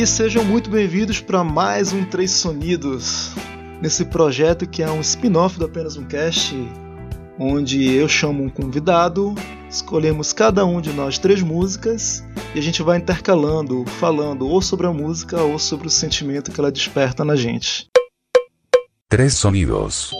[0.00, 3.32] E sejam muito bem-vindos para mais um Três Sonidos,
[3.82, 6.56] nesse projeto que é um spin-off do Apenas um Cast,
[7.38, 9.34] onde eu chamo um convidado,
[9.68, 12.24] escolhemos cada um de nós três músicas
[12.54, 16.58] e a gente vai intercalando, falando ou sobre a música ou sobre o sentimento que
[16.58, 17.86] ela desperta na gente.
[19.06, 20.12] Três Sonidos.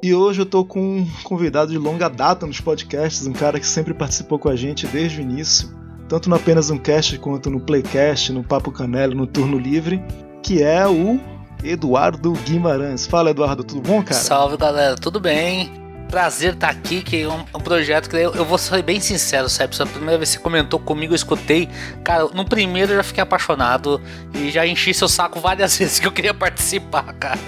[0.00, 3.66] E hoje eu tô com um convidado de longa data nos podcasts, um cara que
[3.66, 5.76] sempre participou com a gente desde o início,
[6.08, 10.02] tanto no apenas um cast quanto no Playcast, no Papo Canelo, no Turno Livre,
[10.42, 11.20] que é o
[11.62, 13.06] Eduardo Guimarães.
[13.06, 14.20] Fala, Eduardo, tudo bom, cara?
[14.20, 15.70] Salve, galera, tudo bem?
[16.08, 19.48] prazer estar aqui, que é um, um projeto que eu, eu, vou ser bem sincero,
[19.48, 19.80] Sebs.
[19.80, 21.68] A primeira vez que você comentou comigo, eu escutei.
[22.02, 24.00] Cara, no primeiro eu já fiquei apaixonado
[24.34, 27.38] e já enchi seu saco várias vezes que eu queria participar, cara.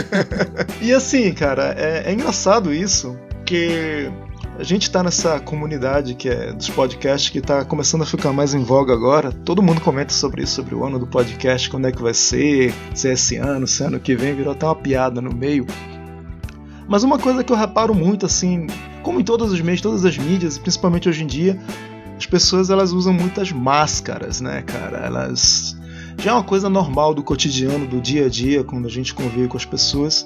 [0.80, 4.10] e assim, cara, é, é engraçado isso, que
[4.62, 8.54] a gente tá nessa comunidade que é dos podcasts que tá começando a ficar mais
[8.54, 9.32] em voga agora.
[9.32, 12.72] Todo mundo comenta sobre isso, sobre o ano do podcast, quando é que vai ser,
[12.94, 15.66] se é esse ano, se é ano que vem, virou até uma piada no meio.
[16.86, 18.68] Mas uma coisa que eu reparo muito, assim,
[19.02, 21.58] como em todos os meios, todas as mídias, principalmente hoje em dia,
[22.16, 24.98] as pessoas elas usam muitas máscaras, né, cara?
[24.98, 25.76] Elas
[26.18, 29.48] já é uma coisa normal do cotidiano, do dia a dia, quando a gente convive
[29.48, 30.24] com as pessoas,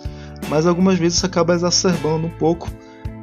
[0.51, 2.69] mas algumas vezes isso acaba exacerbando um pouco.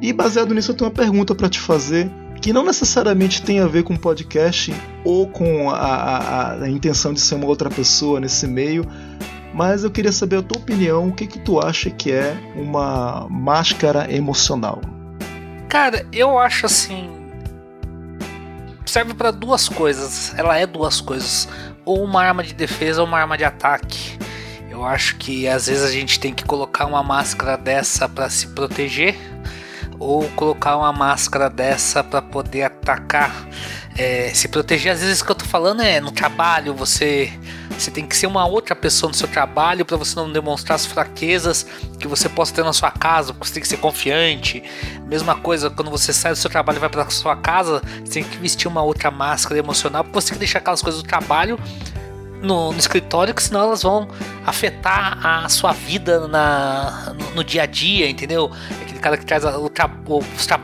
[0.00, 3.66] E baseado nisso, eu tenho uma pergunta para te fazer, que não necessariamente tem a
[3.66, 8.46] ver com podcast ou com a, a, a intenção de ser uma outra pessoa nesse
[8.46, 8.86] meio,
[9.54, 13.26] mas eu queria saber a tua opinião, o que que tu acha que é uma
[13.30, 14.80] máscara emocional?
[15.68, 17.08] Cara, eu acho assim,
[18.84, 20.32] serve para duas coisas.
[20.36, 21.48] Ela é duas coisas,
[21.84, 24.18] ou uma arma de defesa ou uma arma de ataque.
[24.70, 28.48] Eu acho que às vezes a gente tem que colocar uma máscara dessa para se
[28.48, 29.16] proteger,
[29.98, 33.48] ou colocar uma máscara dessa para poder atacar.
[33.96, 37.32] É, se proteger, às vezes o que eu tô falando é no trabalho, você
[37.78, 40.86] você tem que ser uma outra pessoa no seu trabalho para você não demonstrar as
[40.86, 41.66] fraquezas
[41.98, 44.62] que você possa ter na sua casa, porque você tem que ser confiante.
[45.06, 48.24] Mesma coisa quando você sai do seu trabalho e vai para sua casa, você tem
[48.24, 51.58] que vestir uma outra máscara emocional, porque você tem que deixar aquelas coisas do trabalho
[52.44, 54.08] no, no, escritório, que senão elas vão
[54.46, 58.50] afetar a sua vida na, no, no dia a dia, entendeu?
[58.82, 60.18] Aquele cara que traz o, tra, o,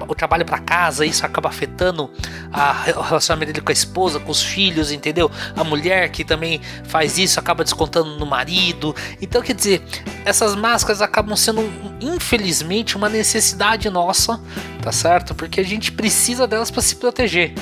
[0.08, 2.10] o trabalho para casa, isso acaba afetando
[2.52, 5.30] a, o relacionamento dele com a esposa, com os filhos, entendeu?
[5.56, 8.94] A mulher que também faz isso acaba descontando no marido.
[9.20, 9.82] Então, quer dizer,
[10.24, 11.62] essas máscaras acabam sendo,
[12.00, 14.40] infelizmente, uma necessidade nossa,
[14.82, 15.34] tá certo?
[15.34, 17.54] Porque a gente precisa delas para se proteger.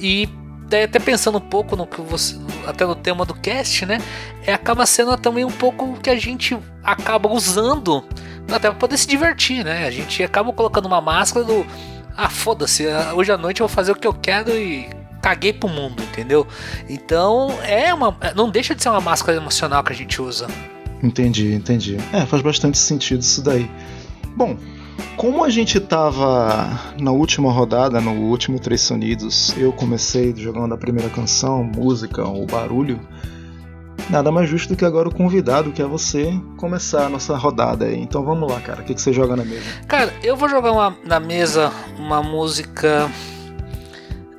[0.00, 0.28] E
[0.72, 3.98] daí até pensando um pouco no que você até no tema do cast, né?
[4.46, 8.04] É, acaba sendo também um pouco que a gente acaba usando
[8.50, 9.86] até poder se divertir, né?
[9.86, 11.66] A gente acaba colocando uma máscara do
[12.16, 14.88] ah, foda-se, hoje à noite eu vou fazer o que eu quero e
[15.20, 16.46] caguei pro mundo, entendeu?
[16.88, 20.46] Então, é uma não deixa de ser uma máscara emocional que a gente usa.
[21.02, 21.96] Entendi, entendi.
[22.12, 23.70] É, faz bastante sentido isso daí.
[24.36, 24.56] Bom,
[25.16, 30.78] como a gente tava na última rodada, no último Três Sonidos, eu comecei jogando a
[30.78, 32.98] primeira canção, música, o barulho.
[34.10, 37.84] Nada mais justo do que agora o convidado, que é você, começar a nossa rodada
[37.84, 38.00] aí.
[38.00, 38.82] Então vamos lá, cara.
[38.82, 39.62] O que, que você joga na mesa?
[39.86, 43.08] Cara, eu vou jogar uma, na mesa uma música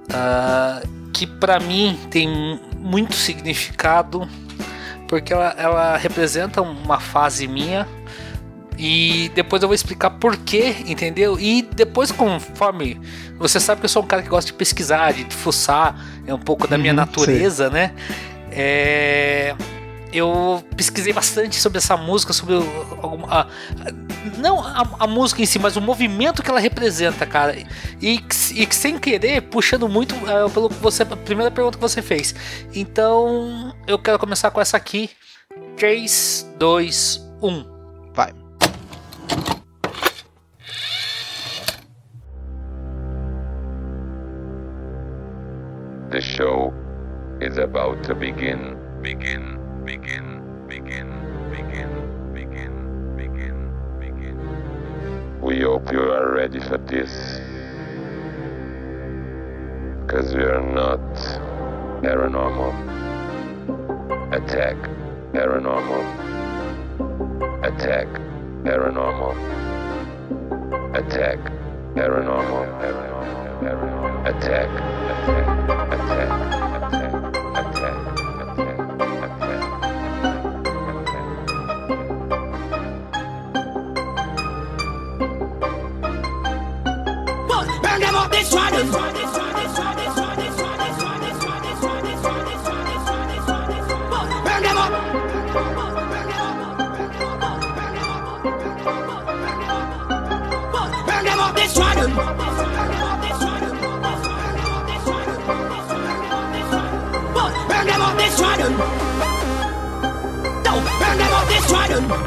[0.09, 4.27] uh, que para mim tem muito significado,
[5.07, 7.87] porque ela, ela representa uma fase minha
[8.85, 11.39] e depois eu vou explicar porquê, entendeu?
[11.39, 12.99] E depois, conforme.
[13.37, 15.95] Você sabe que eu sou um cara que gosta de pesquisar, de fuçar,
[16.27, 17.93] é um pouco da minha uhum, natureza, né?
[18.51, 19.55] É,
[20.11, 23.47] eu pesquisei bastante sobre essa música, sobre a, a,
[24.37, 27.55] não a, a, música em si, mas o movimento que ela representa, cara.
[28.01, 28.21] E,
[28.53, 32.35] e sem querer, puxando muito é, pelo que você, a primeira pergunta que você fez.
[32.75, 35.09] Então, eu quero começar com essa aqui.
[35.77, 37.72] 3, 2, 1.
[46.13, 46.71] The show
[47.41, 48.77] is about to begin.
[49.01, 51.09] Begin, begin, begin,
[51.49, 51.89] begin,
[52.31, 55.41] begin, begin, begin.
[55.41, 57.09] We hope you are ready for this.
[60.05, 61.01] Because we are not
[62.03, 62.73] paranormal.
[64.33, 64.77] Attack,
[65.33, 66.03] paranormal.
[67.65, 68.07] Attack,
[68.61, 69.33] paranormal.
[70.93, 71.39] Attack,
[71.95, 72.67] paranormal.
[72.77, 73.02] Paranormal
[73.65, 74.69] attack,
[75.23, 75.47] attack,
[75.93, 76.29] attack,
[76.75, 77.13] attack,
[77.55, 78.03] attack.
[87.85, 88.15] Burn them
[101.39, 102.52] up, destroy them.
[108.63, 108.79] don't
[110.99, 112.07] burn them off this Triton.
[112.07, 112.17] No,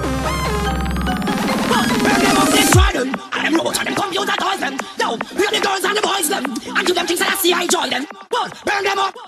[2.05, 3.15] burn them off this Triton.
[3.33, 4.77] I them robots and them computer toys them.
[4.99, 6.45] No, we are the girls and the boys them.
[6.77, 8.07] And do them things that I see I enjoy them.
[8.67, 9.26] Burn them up.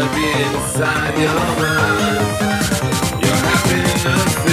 [0.00, 3.22] To be inside your mind.
[3.22, 4.49] You're happy enough.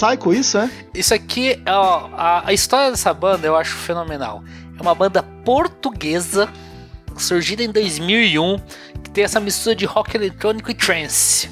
[0.00, 0.70] Psycho isso, é?
[0.94, 4.42] Isso aqui, ó, a, a história dessa banda eu acho fenomenal.
[4.78, 6.48] É uma banda portuguesa,
[7.18, 8.58] surgida em 2001,
[9.04, 11.50] que tem essa mistura de rock eletrônico e trance.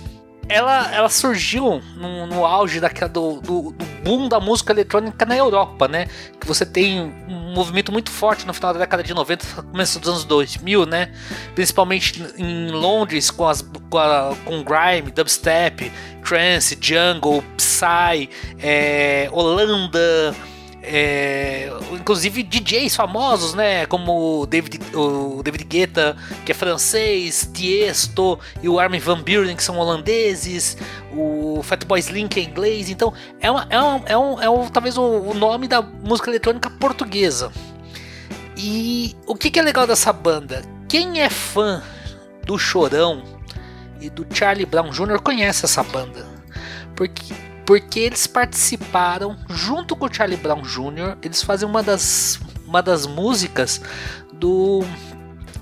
[0.48, 5.36] Ela, ela surgiu no, no auge daquela, do, do, do boom da música eletrônica na
[5.36, 6.06] Europa, né?
[6.40, 10.08] Que você tem um movimento muito forte no final da década de 90, começo dos
[10.08, 11.12] anos 2000, né?
[11.54, 15.92] Principalmente em Londres com, as, com, a, com grime, dubstep,
[16.24, 20.34] trance, jungle, psy, é, Holanda,
[20.90, 26.16] é, inclusive DJs famosos, né, como o David, o David Guetta,
[26.46, 30.78] que é francês, Tiesto e o Armin van Buren, que são holandeses,
[31.12, 32.88] o Fatboy Slim, que é inglês.
[32.88, 36.30] Então, é, uma, é, um, é, um, é um, talvez o, o nome da música
[36.30, 37.52] eletrônica portuguesa.
[38.56, 40.62] E o que, que é legal dessa banda?
[40.88, 41.82] Quem é fã
[42.44, 43.22] do Chorão
[44.00, 45.20] e do Charlie Brown Jr.
[45.20, 46.26] conhece essa banda.
[46.96, 47.34] Porque
[47.68, 51.18] porque eles participaram junto com o Charlie Brown Jr.
[51.20, 53.78] Eles fazem uma das uma das músicas
[54.32, 54.82] do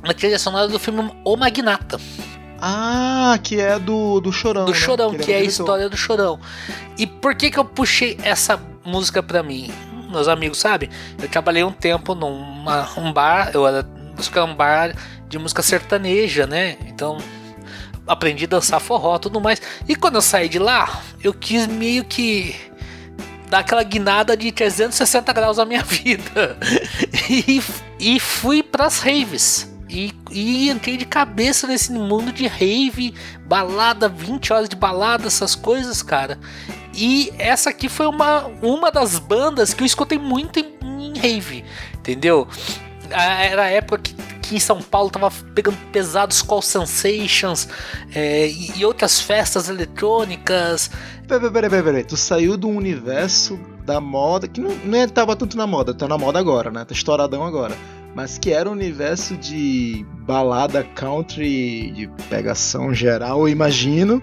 [0.05, 1.99] na trilha sonora do filme O Magnata.
[2.61, 4.67] Ah, que é do, do Chorão.
[4.67, 4.79] Do né?
[4.79, 6.39] Chorão, ele que é a história do Chorão.
[6.97, 9.69] E por que que eu puxei essa música pra mim?
[10.09, 10.89] Meus amigos sabem,
[11.21, 12.41] eu trabalhei um tempo num
[12.99, 13.65] um bar, eu
[14.31, 14.95] que era um bar
[15.29, 16.77] de música sertaneja, né?
[16.87, 17.19] Então
[18.07, 19.61] aprendi a dançar forró tudo mais.
[19.89, 22.55] E quando eu saí de lá, eu quis meio que
[23.49, 26.59] dar aquela guinada de 360 graus na minha vida.
[27.29, 27.63] e,
[27.99, 29.73] e fui pras raves.
[29.89, 35.55] E, e entrei de cabeça nesse mundo de rave, balada, 20 horas de balada, essas
[35.55, 36.39] coisas, cara.
[36.93, 41.65] E essa aqui foi uma, uma das bandas que eu escutei muito em, em rave,
[41.95, 42.49] entendeu?
[43.11, 44.16] Era a época que,
[44.49, 47.69] que em São Paulo tava pegando pesados Call Sensations
[48.15, 50.91] é, e, e outras festas eletrônicas.
[51.27, 52.05] Peraí, peraí, peraí, peraí.
[52.05, 56.07] Tu saiu do universo da moda, que não, não é- tava tanto na moda, tá
[56.09, 56.85] na moda agora, né?
[56.85, 57.77] Tá estouradão agora.
[58.15, 64.23] Mas que era o universo de balada country, de pegação geral, eu imagino.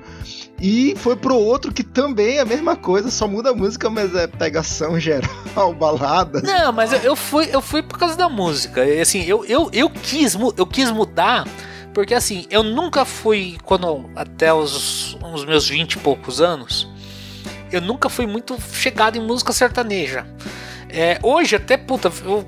[0.62, 4.16] E foi pro outro que também é a mesma coisa, só muda a música, mas
[4.16, 6.42] é pegação geral, balada.
[6.42, 8.86] Não, mas eu, eu fui eu fui por causa da música.
[8.86, 11.46] E, assim, eu, eu, eu, quis, eu quis mudar.
[11.94, 16.90] Porque assim, eu nunca fui, quando até os, os meus 20 e poucos anos,
[17.72, 20.26] eu nunca fui muito chegado em música sertaneja.
[20.90, 22.48] É, hoje até, puta, eu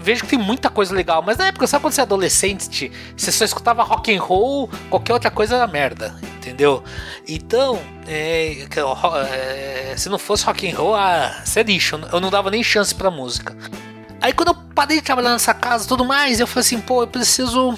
[0.00, 3.30] vejo que tem muita coisa legal, mas na época, sabe quando você é adolescente, você
[3.30, 6.82] só escutava rock and roll, qualquer outra coisa era merda, entendeu?
[7.28, 12.20] Então, é, ro- é, se não fosse rock and roll, ah, você é lixo, eu
[12.20, 13.56] não dava nem chance pra música.
[14.20, 17.02] Aí quando eu parei de trabalhar nessa casa e tudo mais, eu falei assim, pô,
[17.02, 17.74] eu preciso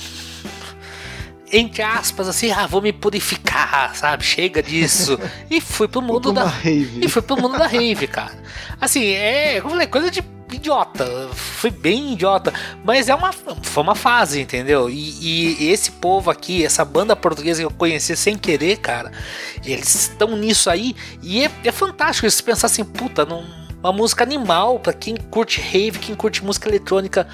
[1.55, 4.25] entre aspas, assim, ah, vou me purificar, sabe?
[4.25, 5.19] Chega disso.
[5.51, 6.45] E fui pro mundo da.
[6.47, 7.01] rave.
[7.05, 8.33] E fui pro mundo da rave, cara.
[8.81, 9.57] Assim, é.
[9.61, 10.23] Como eu falei, coisa de
[10.57, 11.07] idiota.
[11.35, 12.53] Fui bem idiota.
[12.85, 13.33] Mas é uma.
[13.33, 14.89] Foi uma fase, entendeu?
[14.89, 19.13] E, e esse povo aqui, essa banda portuguesa que eu conheci sem querer, cara,
[19.65, 20.95] eles estão nisso aí.
[21.23, 23.45] E é, é fantástico eles pensar assim, puta, num,
[23.83, 27.27] uma música animal pra quem curte rave, quem curte música eletrônica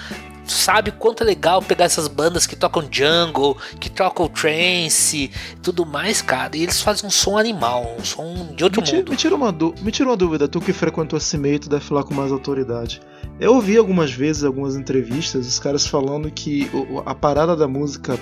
[0.53, 5.31] sabe quanto é legal pegar essas bandas que tocam jungle, que tocam trance,
[5.63, 6.57] tudo mais, cara.
[6.57, 9.11] E eles fazem um som animal, um som de outro Me tira, mundo.
[9.11, 9.53] me, tira uma
[9.83, 13.01] me tira uma dúvida, tu que frequentou esse meio, tu deve falar com mais autoridade.
[13.41, 16.69] Eu ouvi algumas vezes, algumas entrevistas, os caras falando que
[17.07, 18.19] a parada da música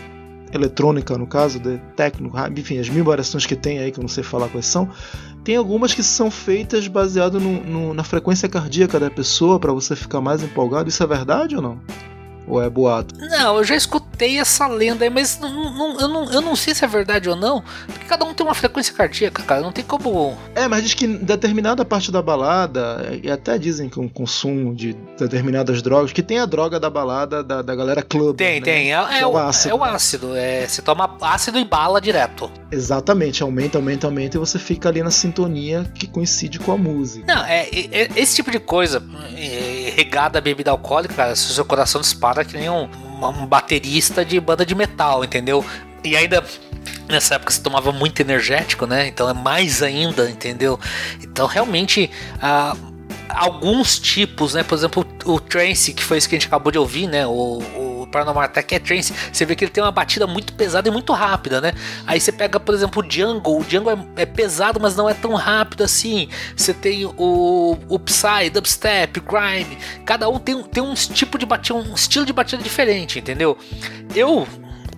[0.53, 4.09] eletrônica, no caso, de técnico, enfim, as mil variações que tem aí, que eu não
[4.09, 4.89] sei falar quais são,
[5.43, 9.95] tem algumas que são feitas baseado no- no- na frequência cardíaca da pessoa para você
[9.97, 10.89] ficar mais empolgado.
[10.89, 11.81] Isso é verdade ou não?
[12.47, 13.15] Ou é boato?
[13.19, 16.75] Não, eu já escutei essa lenda aí, mas não- não- eu, não, eu não sei
[16.75, 19.61] se é verdade ou não, porque cada um tem uma frequência cardíaca, cara.
[19.61, 20.37] Não tem como.
[20.55, 24.93] É, mas diz que determinada parte da balada, e até dizem que o consumo de
[25.19, 28.37] determinadas drogas, que tem a droga da balada da, da galera club.
[28.37, 28.65] Tem, né?
[28.65, 28.95] tem.
[28.95, 29.71] É, é é o ácido.
[29.71, 30.37] É o ácido.
[30.37, 32.51] É, você toma ácido e bala direto.
[32.71, 37.27] Exatamente, aumenta, aumenta, aumenta e você fica ali na sintonia que coincide com a música.
[37.27, 39.03] Não, é, é- é- esse tipo de coisa,
[39.37, 42.89] é, regada a bebida alcoólica, cara, se o seu coração dispara que nem um,
[43.23, 45.65] um baterista de banda de metal, entendeu?
[46.05, 46.45] E ainda
[47.09, 49.07] nessa época você tomava muito energético, né?
[49.09, 50.79] Então é mais ainda, entendeu?
[51.23, 52.77] Então realmente ah,
[53.29, 54.63] alguns tipos, né?
[54.63, 57.27] Por exemplo, o, o trance, que foi isso que a gente acabou de ouvir, né?
[57.27, 57.31] O,
[57.77, 60.89] o do Paranormal Attack é trance, você vê que ele tem uma batida muito pesada
[60.89, 61.73] e muito rápida, né?
[62.07, 65.15] Aí você pega, por exemplo, o Jungle, o Jungle é, é pesado, mas não é
[65.15, 66.29] tão rápido assim.
[66.57, 71.79] Você tem o, o Psy, Dubstep, Grime, cada um tem, tem um tipo de batida,
[71.79, 73.59] um estilo de batida diferente, entendeu?
[74.15, 74.47] Eu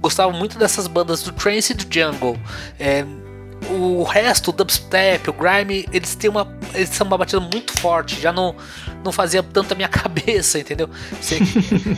[0.00, 2.38] gostava muito dessas bandas do trance e do jungle.
[2.78, 3.04] É,
[3.70, 8.20] o resto, o dubstep, o grime, eles têm uma, eles são uma batida muito forte,
[8.20, 8.54] já não,
[9.04, 10.88] não fazia tanto a minha cabeça, entendeu?
[11.20, 11.38] Se,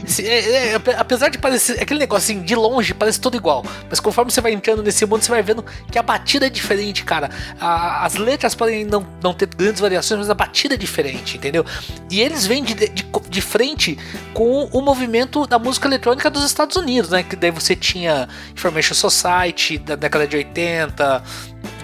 [0.07, 4.01] se, é, é, apesar de parecer aquele negócio assim, de longe parece tudo igual, mas
[4.01, 7.31] conforme você vai entrando nesse mundo, você vai vendo que a batida é diferente, cara.
[7.61, 11.65] A, as letras podem não, não ter grandes variações, mas a batida é diferente, entendeu?
[12.11, 13.99] E eles vêm de, de, de frente
[14.35, 17.23] com o movimento da música eletrônica dos Estados Unidos, né?
[17.23, 21.23] Que daí você tinha Information Society da década de 80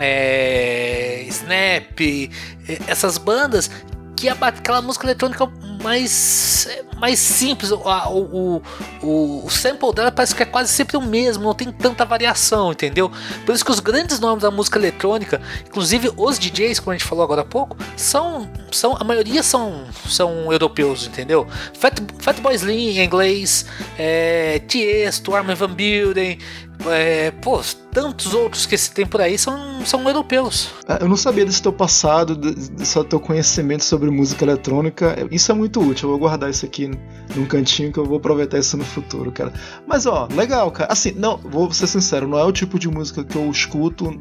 [0.00, 3.70] é, Snap, é, essas bandas
[4.16, 5.46] que aquela música eletrônica
[5.82, 8.62] mais, mais simples, o, o,
[9.02, 12.72] o, o, sample dela parece que é quase sempre o mesmo, não tem tanta variação,
[12.72, 13.10] entendeu?
[13.44, 17.06] Por isso que os grandes nomes da música eletrônica, inclusive os DJs, como a gente
[17.06, 21.46] falou agora há pouco, são, são a maioria são, são europeus, entendeu?
[21.78, 23.66] Fat, Fatboy Slim em inglês,
[23.98, 26.38] é, Tiesto, Armin Van Buren,
[26.86, 27.60] é, pô,
[27.92, 30.70] tantos outros que se tem por aí são, são europeus.
[30.88, 35.16] É, eu não sabia desse teu passado, desse teu conhecimento sobre música eletrônica.
[35.30, 36.06] Isso é muito útil.
[36.06, 36.90] Eu vou guardar isso aqui
[37.34, 39.52] num cantinho que eu vou aproveitar isso no futuro, cara.
[39.86, 40.92] Mas ó, legal, cara.
[40.92, 44.20] Assim, não, vou ser sincero, não é o tipo de música que eu escuto.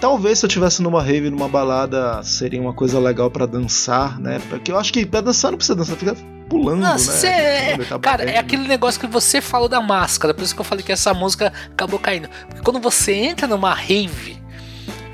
[0.00, 4.40] Talvez se eu tivesse numa rave, numa balada, seria uma coisa legal para dançar, né?
[4.48, 6.14] Porque eu acho que pra dançar não precisa dançar, fica
[6.48, 6.98] pulando, Não, né?
[6.98, 10.60] cê- é, Tá cara, é aquele negócio que você falou da máscara, por isso que
[10.60, 12.28] eu falei que essa música acabou caindo.
[12.48, 14.38] Porque quando você entra numa rave,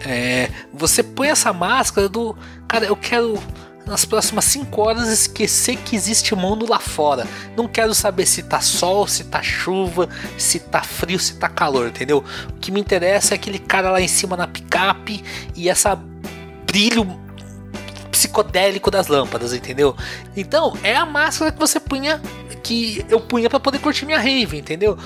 [0.05, 2.37] é, você põe essa máscara do.
[2.67, 3.39] Cara, eu quero
[3.90, 7.26] nas próximas 5 horas esquecer que existe mundo lá fora.
[7.57, 11.88] Não quero saber se tá sol, se tá chuva, se tá frio, se tá calor,
[11.88, 12.24] entendeu?
[12.48, 15.22] O que me interessa é aquele cara lá em cima na picape
[15.57, 16.00] e essa
[16.64, 17.05] brilho
[18.12, 19.96] psicodélico das lâmpadas, entendeu?
[20.37, 22.20] Então, é a máscara que você punha
[22.62, 24.96] que eu punha pra poder curtir minha rave, entendeu?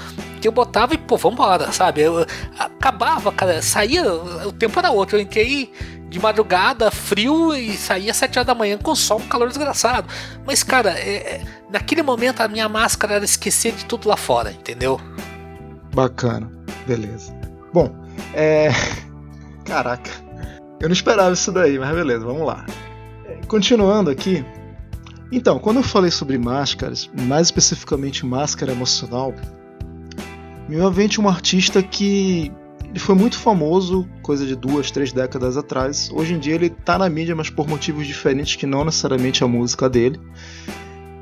[0.40, 2.02] Que eu botava e, pô, vambora, sabe?
[2.02, 2.26] Eu
[2.58, 5.16] acabava, cara, saía, o tempo era outro.
[5.16, 5.72] Eu entrei
[6.14, 10.07] de madrugada, frio, e saía às 7 horas da manhã com sol, um calor desgraçado.
[10.46, 14.53] Mas, cara, é- é- naquele momento a minha máscara era esquecer de tudo lá fora,
[14.53, 15.00] entendeu?
[15.92, 16.48] Bacana,
[16.87, 17.37] beleza.
[17.72, 17.92] Bom,
[18.33, 18.68] é.
[19.64, 20.09] Caraca,
[20.81, 22.64] eu não esperava isso daí, mas beleza, vamos lá.
[23.48, 24.44] Continuando aqui.
[25.33, 29.35] Então, quando eu falei sobre máscaras, mais especificamente máscara emocional,
[30.68, 32.53] me mente um artista que
[32.94, 36.09] ele foi muito famoso, coisa de duas, três décadas atrás.
[36.12, 39.48] Hoje em dia ele tá na mídia, mas por motivos diferentes que não necessariamente a
[39.48, 40.20] música dele.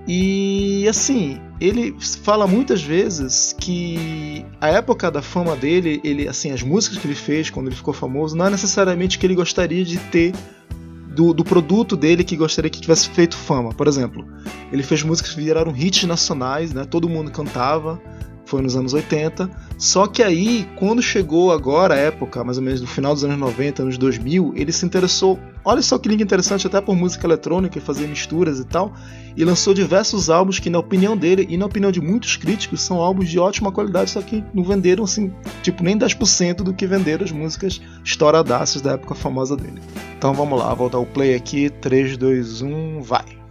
[0.07, 6.63] E assim, ele fala muitas vezes que a época da fama dele, ele assim, as
[6.63, 9.97] músicas que ele fez quando ele ficou famoso, não é necessariamente que ele gostaria de
[9.97, 10.35] ter
[11.15, 13.73] do, do produto dele que gostaria que tivesse feito fama.
[13.73, 14.27] Por exemplo,
[14.71, 16.85] ele fez músicas que viraram hits nacionais, né?
[16.85, 17.99] Todo mundo cantava.
[18.53, 19.49] Foi nos anos 80.
[19.79, 23.39] Só que aí, quando chegou agora a época, mais ou menos no final dos anos
[23.39, 25.41] 90, anos 2000, ele se interessou.
[25.65, 28.93] Olha só que link interessante, até por música eletrônica e fazer misturas e tal.
[29.35, 33.01] E lançou diversos álbuns que, na opinião dele e na opinião de muitos críticos, são
[33.01, 37.25] álbuns de ótima qualidade, só que não venderam assim, tipo, nem 10% do que venderam
[37.25, 39.81] as músicas estouradaças da época famosa dele.
[40.19, 41.71] Então vamos lá, vou dar o play aqui.
[41.71, 43.42] 3, 2, 1, vai.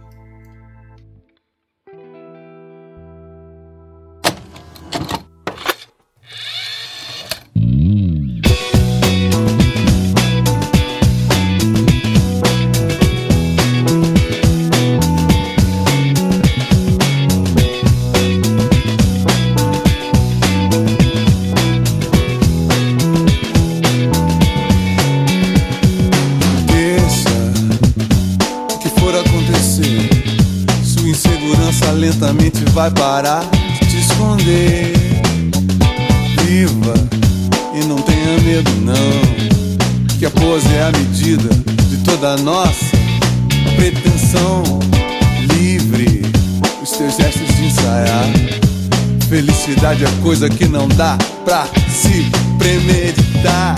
[51.02, 53.74] Dá pra se premeditar.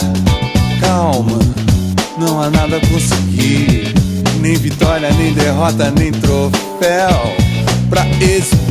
[0.78, 1.38] Calma,
[2.18, 3.94] não há nada a conseguir.
[4.40, 7.34] Nem vitória, nem derrota, nem troféu
[7.88, 8.63] pra exibir.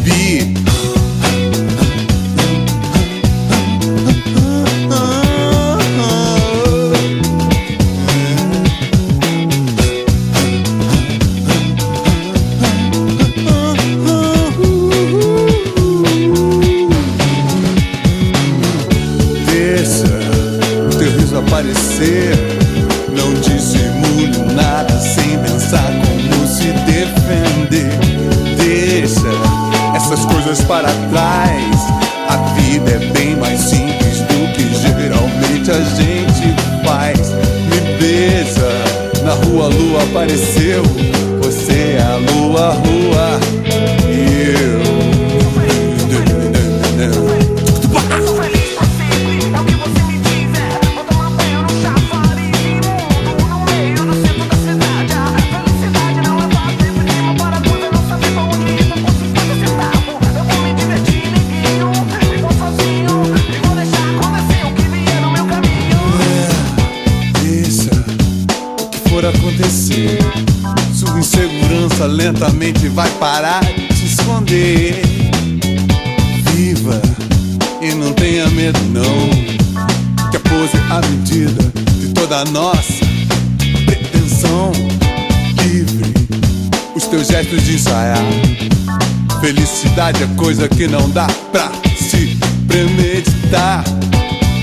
[90.63, 93.83] Coisa que não dá pra se premeditar.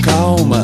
[0.03, 0.63] Calma,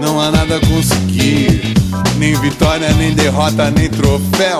[0.00, 1.74] não há nada a conseguir.
[2.18, 4.55] Nem vitória, nem derrota, nem troféu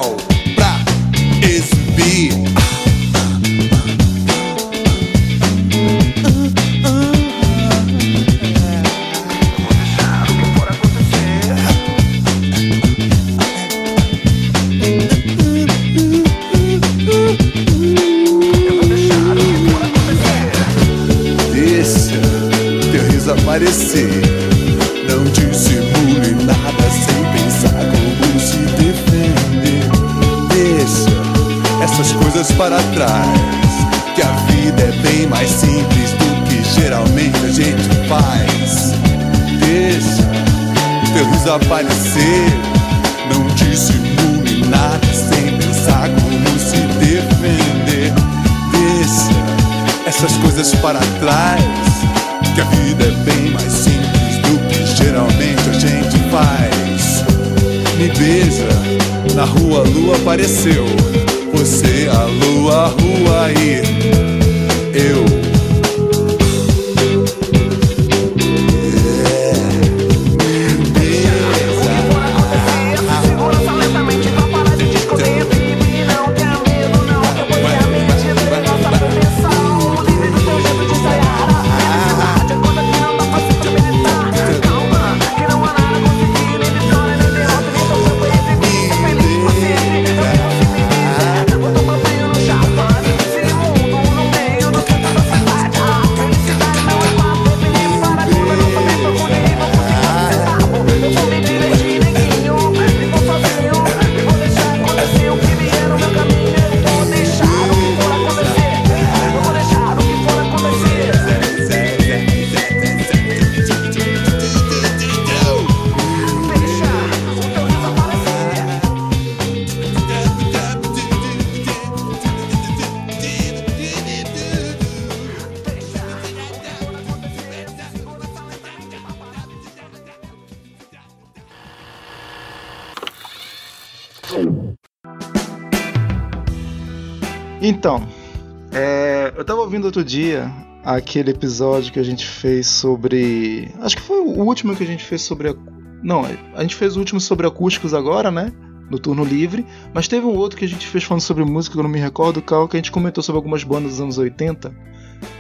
[139.97, 140.53] outro dia
[140.85, 143.73] aquele episódio que a gente fez sobre.
[143.81, 145.57] Acho que foi o último que a gente fez sobre.
[146.03, 146.23] Não,
[146.55, 148.53] a gente fez o último sobre acústicos agora, né?
[148.91, 149.65] No turno livre.
[149.95, 151.99] Mas teve um outro que a gente fez falando sobre música, que eu não me
[151.99, 154.69] recordo, Cal, que a gente comentou sobre algumas bandas dos anos 80.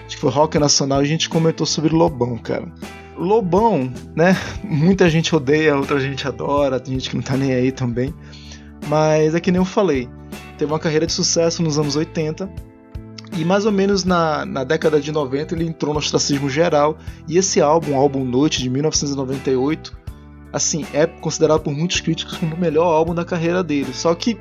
[0.07, 2.73] Acho que foi rock nacional e a gente comentou sobre Lobão, cara.
[3.15, 4.35] Lobão, né?
[4.65, 8.15] Muita gente odeia, outra gente adora, tem gente que não tá nem aí também.
[8.89, 10.09] Mas é que nem eu falei,
[10.57, 12.66] teve uma carreira de sucesso nos anos 80
[13.37, 17.37] e mais ou menos na, na década de 90 ele entrou no ostracismo geral e
[17.37, 19.97] esse álbum, o álbum Noite de 1998,
[20.53, 23.93] assim, é considerado por muitos críticos como o melhor álbum da carreira dele.
[23.93, 24.39] Só que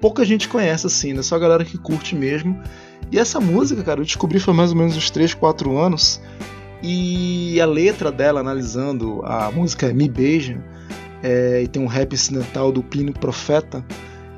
[0.00, 1.22] pouca gente conhece assim, né?
[1.22, 2.60] Só a galera que curte mesmo.
[3.10, 6.20] E essa música, cara, eu descobri foi mais ou menos uns 3, 4 anos.
[6.82, 10.62] E a letra dela, analisando, a música é Me Beija,
[11.22, 13.82] é, e tem um rap incidental do Plínio Profeta,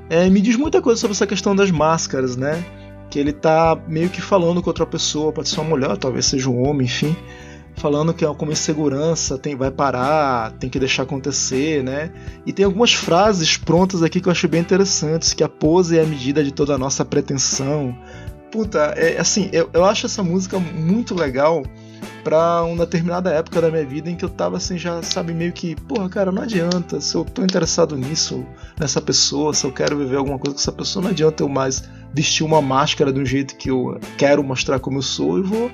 [0.08, 2.64] é, me diz muita coisa sobre essa questão das máscaras, né?
[3.10, 6.50] Que ele tá meio que falando com outra pessoa, pode ser uma mulher, talvez seja
[6.50, 7.16] um homem, enfim.
[7.76, 12.10] Falando que é como insegurança, tem, vai parar, tem que deixar acontecer, né?
[12.46, 16.02] E tem algumas frases prontas aqui que eu acho bem interessantes, que a pose é
[16.02, 17.96] a medida de toda a nossa pretensão.
[18.50, 21.62] Puta, é assim, eu, eu acho essa música muito legal
[22.24, 25.52] pra uma determinada época da minha vida em que eu tava assim, já sabe, meio
[25.52, 27.00] que, porra, cara, não adianta.
[27.00, 28.44] Se eu tô interessado nisso,
[28.78, 31.88] nessa pessoa, se eu quero viver alguma coisa com essa pessoa, não adianta eu mais
[32.12, 35.70] vestir uma máscara do jeito que eu quero mostrar como eu sou e vou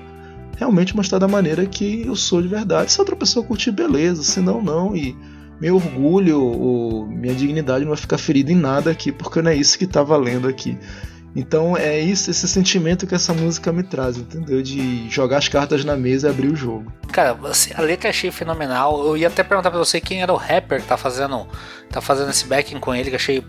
[0.56, 2.92] realmente mostrar da maneira que eu sou de verdade.
[2.92, 4.94] Se outra pessoa curtir, beleza, se não, não.
[4.94, 5.16] E
[5.60, 9.56] meu orgulho ou minha dignidade não vai ficar ferida em nada aqui, porque não é
[9.56, 10.76] isso que tá valendo aqui.
[11.34, 14.62] Então é isso, esse sentimento que essa música me traz, entendeu?
[14.62, 16.92] De jogar as cartas na mesa e abrir o jogo.
[17.10, 19.06] Cara, assim, a letra achei fenomenal.
[19.06, 21.46] Eu ia até perguntar pra você quem era o rapper que tá fazendo,
[21.90, 23.42] tá fazendo esse backing com ele, que achei.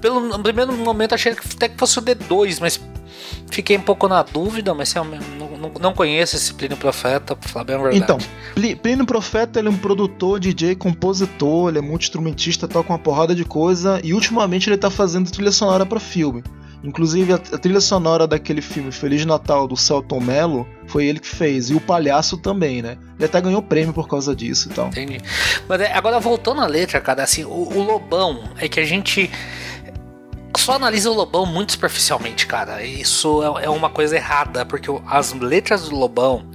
[0.00, 2.80] Pelo no primeiro momento achei que até que fosse o D2, mas
[3.50, 7.64] fiquei um pouco na dúvida, mas eu não, não, conheço esse Plínio Profeta, pra falar
[7.64, 8.02] bem a verdade.
[8.02, 8.18] Então,
[8.82, 13.44] Plínio Profeta ele é um produtor, DJ, compositor, ele é multi-instrumentista, toca uma porrada de
[13.44, 16.42] coisa e ultimamente ele tá fazendo trilha sonora pra filme.
[16.84, 21.70] Inclusive a, trilha sonora daquele filme Feliz Natal do Celton Mello foi ele que fez
[21.70, 22.98] e o Palhaço também, né?
[23.16, 24.88] Ele até ganhou prêmio por causa disso e tal.
[24.88, 25.18] Entendi.
[25.66, 29.30] Mas é, agora voltando à letra, cara, assim, o, o Lobão é que a gente
[30.58, 32.84] só analisa o Lobão muito superficialmente, cara.
[32.84, 36.46] Isso é, é uma coisa errada, porque as letras do Lobão,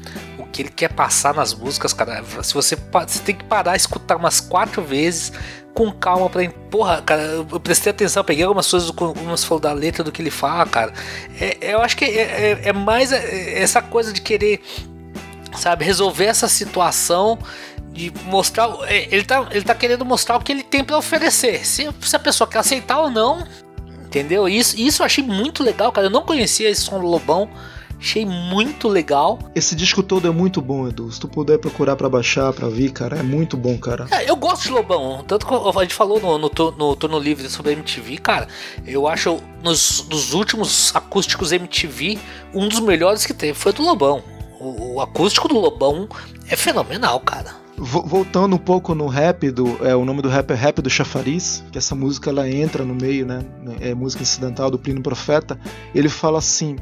[0.51, 4.39] que ele quer passar nas músicas, cara, se você, você tem que parar escutar umas
[4.39, 5.31] quatro vezes
[5.73, 6.47] com calma pra.
[6.71, 10.31] Porra, cara, eu prestei atenção, peguei algumas coisas, você falou da letra do que ele
[10.31, 10.93] fala, cara.
[11.39, 14.61] É- eu acho que é, é- é mais é, essa coisa de querer
[15.55, 17.37] sabe, resolver essa situação
[17.91, 18.69] de mostrar.
[18.87, 21.65] é, Ele tá, ele tá querendo mostrar o que ele tem pra oferecer.
[21.65, 23.45] Se, se a pessoa quer aceitar ou não,
[24.05, 24.47] entendeu?
[24.47, 26.07] Isso, isso eu achei muito legal, cara.
[26.07, 27.49] Eu não conhecia esse som do Lobão,
[27.99, 29.37] achei muito legal.
[29.53, 31.11] Esse disco todo é muito bom, Edu.
[31.11, 34.07] Se tu puder procurar pra baixar, pra ver, cara, é muito bom, cara.
[34.11, 37.49] É, eu gosto de Lobão, tanto que a gente falou no, no, no turno livre
[37.49, 38.47] sobre a MTV, cara.
[38.85, 42.17] Eu acho nos, nos últimos acústicos MTV,
[42.53, 44.23] um dos melhores que teve foi do Lobão.
[44.59, 46.07] O, o acústico do Lobão
[46.49, 47.55] é fenomenal, cara.
[47.77, 49.77] Vo- Voltando um pouco no rap do.
[49.87, 52.93] É, o nome do rap é Rap do Chafariz, que essa música ela entra no
[52.93, 53.39] meio, né?
[53.79, 55.57] É música incidental do Plínio Profeta.
[55.95, 56.75] Ele fala assim: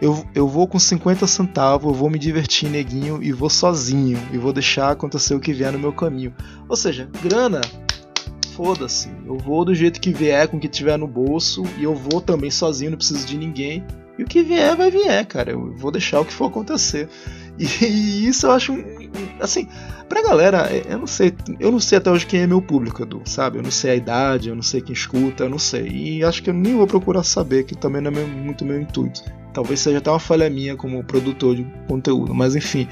[0.00, 4.38] eu, eu vou com 50 centavos, eu vou me divertir, neguinho, e vou sozinho, e
[4.38, 6.34] vou deixar acontecer o que vier no meu caminho.
[6.68, 7.60] Ou seja, grana,
[8.54, 9.08] foda-se.
[9.26, 12.20] Eu vou do jeito que vier, com o que tiver no bolso, e eu vou
[12.20, 13.84] também sozinho, não preciso de ninguém.
[14.18, 15.52] E o que vier, vai vier, cara.
[15.52, 17.08] Eu vou deixar o que for acontecer.
[17.58, 18.74] E, isso eu acho.
[19.40, 19.66] Assim,
[20.08, 21.32] pra galera, eu não sei.
[21.58, 23.58] Eu não sei até hoje quem é meu público, Edu, sabe?
[23.58, 25.88] Eu não sei a idade, eu não sei quem escuta, eu não sei.
[25.88, 29.22] E acho que eu nem vou procurar saber, que também não é muito meu intuito.
[29.52, 32.86] Talvez seja até uma falha minha como produtor de conteúdo, mas enfim.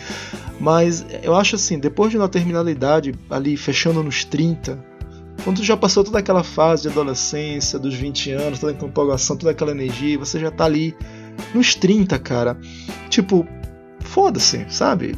[0.58, 4.78] Mas eu acho assim, depois de uma determinada idade, ali fechando nos 30,
[5.44, 9.36] quando tu já passou toda aquela fase de adolescência, dos 20 anos, toda aquela empolgação,
[9.36, 10.96] toda aquela energia, você já tá ali
[11.54, 12.58] nos 30, cara.
[13.08, 13.46] Tipo,
[14.06, 15.16] foda-se, sabe?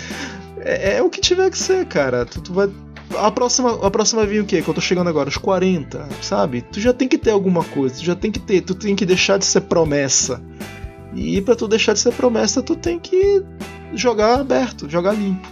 [0.60, 2.24] é, é o que tiver que ser, cara.
[2.24, 2.68] Tu, tu vai.
[3.16, 4.60] A próxima, a próxima vai vir o quê?
[4.60, 6.60] Que eu tô chegando agora, os 40, sabe?
[6.60, 9.06] Tu já tem que ter alguma coisa, tu já tem que ter, tu tem que
[9.06, 10.42] deixar de ser promessa.
[11.14, 13.42] E pra tu deixar de ser promessa, tu tem que
[13.94, 15.48] jogar aberto, jogar limpo.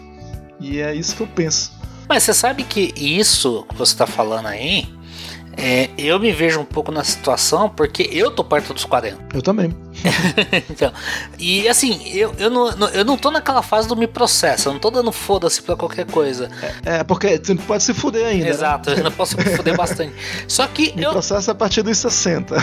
[0.60, 1.72] E é isso que eu penso.
[2.08, 4.86] Mas você sabe que isso que você tá falando aí,
[5.56, 9.18] é, eu me vejo um pouco na situação porque eu tô perto dos 40.
[9.34, 9.74] Eu também.
[10.70, 10.92] então,
[11.38, 14.72] e assim, eu, eu, não, não- eu não tô naquela fase do me processo, eu
[14.74, 16.50] não tô dando foda-se pra qualquer coisa.
[16.84, 18.44] É, porque tu pode se fuder ainda.
[18.44, 18.50] né?
[18.50, 20.12] Exato, eu ainda posso me foder bastante.
[20.46, 22.54] Só que Me eu, processa a partir dos 60.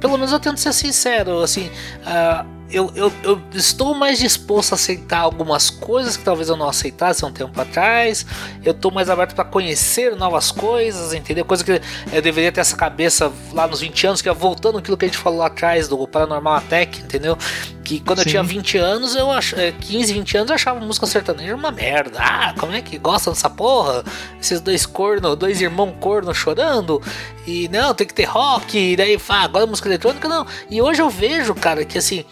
[0.00, 1.70] pelo menos eu tento ser sincero, assim,
[2.04, 6.68] ah, eu, eu, eu estou mais disposto a aceitar algumas coisas que talvez eu não
[6.68, 8.26] aceitasse há um tempo atrás.
[8.64, 11.44] Eu estou mais aberto para conhecer novas coisas, entendeu?
[11.44, 11.80] Coisa que
[12.12, 15.08] eu deveria ter essa cabeça lá nos 20 anos, que é voltando aquilo que a
[15.08, 17.38] gente falou lá atrás do Paranormal Attack, entendeu?
[17.84, 18.30] Que quando eu Sim.
[18.30, 19.52] tinha 20 anos, eu ach...
[19.52, 22.18] eh, 15, 20 anos, eu achava música sertaneja uma merda.
[22.18, 24.02] Ah, como é que gosta dessa porra?
[24.40, 27.02] Esses dois corno, dois irmãos corno chorando.
[27.46, 30.46] E não, tem que ter rock, e daí ah, agora música eletrônica, não.
[30.70, 32.24] E hoje eu vejo, cara, que assim,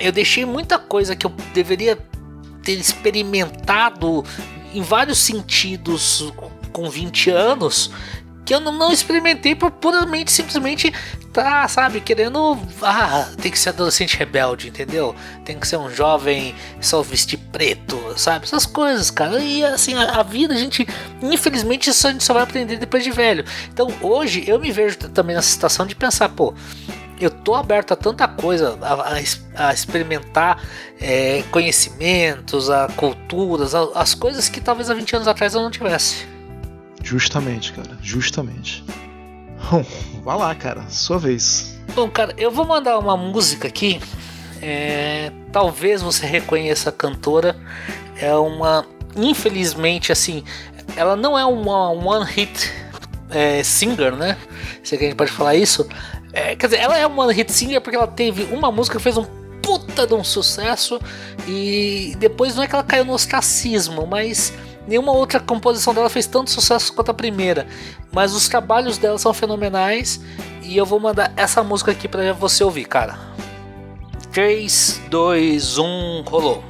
[0.00, 1.96] eu deixei muita coisa que eu deveria
[2.62, 4.24] ter experimentado
[4.74, 6.32] em vários sentidos
[6.72, 7.90] com 20 anos
[8.46, 10.92] que eu não, não experimentei por puramente simplesmente
[11.32, 15.14] tá, sabe, querendo ah, tem que ser adolescente rebelde, entendeu?
[15.44, 18.44] Tem que ser um jovem só vestir preto, sabe?
[18.46, 19.38] Essas coisas, cara.
[19.40, 20.86] E assim, a, a vida a gente,
[21.20, 23.44] infelizmente, isso a gente só vai aprender depois de velho.
[23.68, 26.54] Então, hoje eu me vejo também nessa situação de pensar, pô,
[27.20, 30.62] eu tô aberto a tanta coisa, a, a a experimentar
[31.00, 35.70] é, conhecimentos, a culturas, a- as coisas que talvez há 20 anos atrás eu não
[35.70, 36.35] tivesse.
[37.06, 38.84] Justamente, cara, justamente.
[39.70, 39.84] Bom,
[40.24, 41.78] vai lá, cara, sua vez.
[41.94, 44.00] Bom, cara, eu vou mandar uma música aqui
[44.60, 47.54] É, talvez você reconheça a cantora.
[48.20, 48.84] É uma.
[49.14, 50.42] Infelizmente, assim,
[50.96, 52.72] ela não é uma one hit
[53.30, 54.36] é, singer, né?
[54.82, 55.86] Se é que a gente pode falar isso.
[56.32, 59.16] É, quer dizer, ela é uma hit singer porque ela teve uma música que fez
[59.16, 59.24] um
[59.62, 61.00] puta de um sucesso
[61.46, 64.52] e depois não é que ela caiu no ostracismo, mas
[64.86, 67.66] nenhuma outra composição dela fez tanto sucesso quanto a primeira.
[68.12, 70.20] Mas os trabalhos dela são fenomenais
[70.62, 73.18] e eu vou mandar essa música aqui pra você ouvir, cara.
[74.32, 76.62] 3, 2, 1, rolou.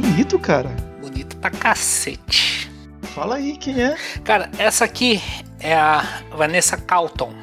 [0.00, 0.70] Bonito, cara.
[1.00, 2.70] Bonito pra cacete.
[3.14, 3.96] Fala aí quem é.
[4.22, 5.20] Cara, essa aqui
[5.58, 7.34] é a Vanessa Carlton.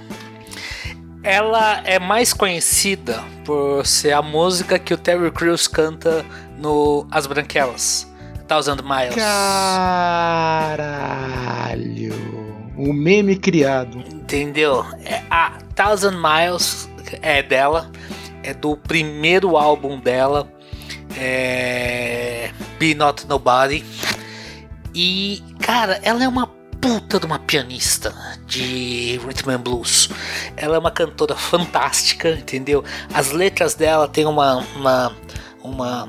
[1.22, 6.26] Ela é mais conhecida por ser a música que o Terry Crews canta
[6.58, 8.10] no As Branquelas.
[8.48, 9.16] Thousand Miles.
[9.16, 10.96] Caralho.
[12.78, 14.00] O meme criado.
[14.00, 14.86] Entendeu?
[15.04, 16.90] É, a Thousand Miles
[17.22, 17.92] é dela.
[18.44, 20.55] É do primeiro álbum dela.
[21.18, 22.52] É...
[22.80, 23.84] Be Not Nobody.
[24.94, 26.48] E, cara, ela é uma
[26.80, 28.14] puta de uma pianista
[28.46, 30.10] de rhythm and blues.
[30.56, 32.84] Ela é uma cantora fantástica, entendeu?
[33.14, 35.16] As letras dela têm uma uma
[35.66, 36.08] uma,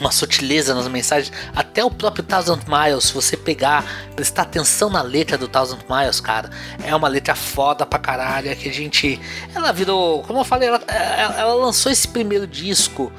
[0.00, 1.32] uma sutileza nas mensagens.
[1.54, 3.84] Até o próprio Thousand Miles, se você pegar,
[4.16, 6.50] prestar atenção na letra do Thousand Miles, cara,
[6.82, 8.48] é uma letra foda pra caralho.
[8.50, 9.20] é Que a gente,
[9.54, 13.12] ela virou, como eu falei, ela, ela- ela lançou esse primeiro disco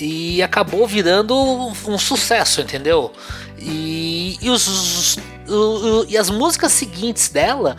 [0.00, 3.12] e acabou virando um, sucesso, entendeu?
[3.58, 5.16] E, e, os, os-
[5.48, 7.76] o- e as músicas seguintes dela,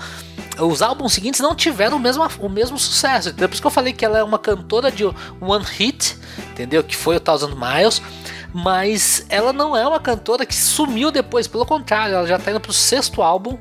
[0.59, 3.29] os álbuns seguintes não tiveram o mesmo, o mesmo sucesso.
[3.29, 5.03] Então, por isso que eu falei que ela é uma cantora de
[5.41, 6.15] one hit,
[6.51, 6.83] entendeu?
[6.83, 8.01] Que foi o Thousand Miles.
[8.53, 12.59] Mas ela não é uma cantora que sumiu depois, pelo contrário, ela já tá indo
[12.59, 13.57] pro sexto álbum,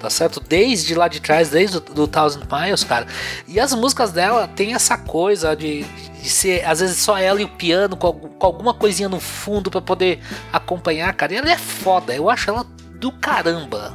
[0.00, 0.38] tá certo?
[0.40, 3.06] Desde lá de trás, desde o Thousand Miles, cara.
[3.48, 7.44] E as músicas dela tem essa coisa de, de ser, às vezes, só ela e
[7.44, 10.20] o piano, com, com alguma coisinha no fundo pra poder
[10.52, 11.34] acompanhar, cara.
[11.34, 13.94] E ela é foda, eu acho ela do caramba,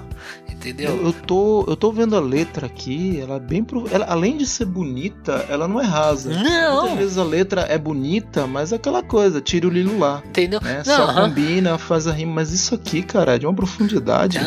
[0.69, 0.91] entendeu?
[0.97, 3.63] Eu, eu tô, eu tô vendo a letra aqui, ela é bem.
[3.63, 6.31] pro- Ela, além de ser bonita, ela não é rasa.
[6.31, 6.81] Não.
[6.81, 10.21] Muitas vezes a letra é bonita, mas é aquela coisa, tira o lilo lá.
[10.25, 10.59] Entendeu?
[10.61, 10.83] Né?
[10.85, 11.29] Não, Só aham.
[11.29, 12.33] combina, faz a rima.
[12.35, 14.39] Mas isso aqui, cara, é de uma profundidade.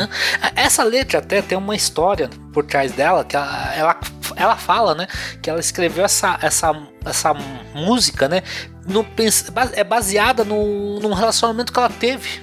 [0.55, 4.01] Essa letra até tem uma história por trás dela, que ela, ela,
[4.37, 5.07] ela fala, né?
[5.43, 6.73] Que ela escreveu essa, essa,
[7.05, 7.35] essa
[7.75, 8.43] música, né?
[8.87, 9.05] No,
[9.75, 12.41] é baseada no, num relacionamento que ela teve.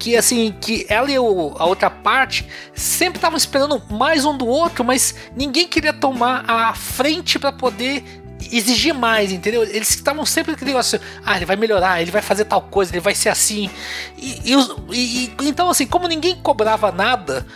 [0.00, 4.46] Que assim, que ela e o- a outra parte sempre estavam esperando mais um do
[4.46, 8.02] outro, mas ninguém queria tomar a frente para poder
[8.50, 9.62] exigir mais, entendeu?
[9.62, 13.00] Eles estavam sempre aquele negócio, ah, ele vai melhorar, ele vai fazer tal coisa, ele
[13.00, 13.68] vai ser assim.
[14.16, 14.54] E, e
[14.96, 17.46] e- então, assim, como ninguém cobrava nada,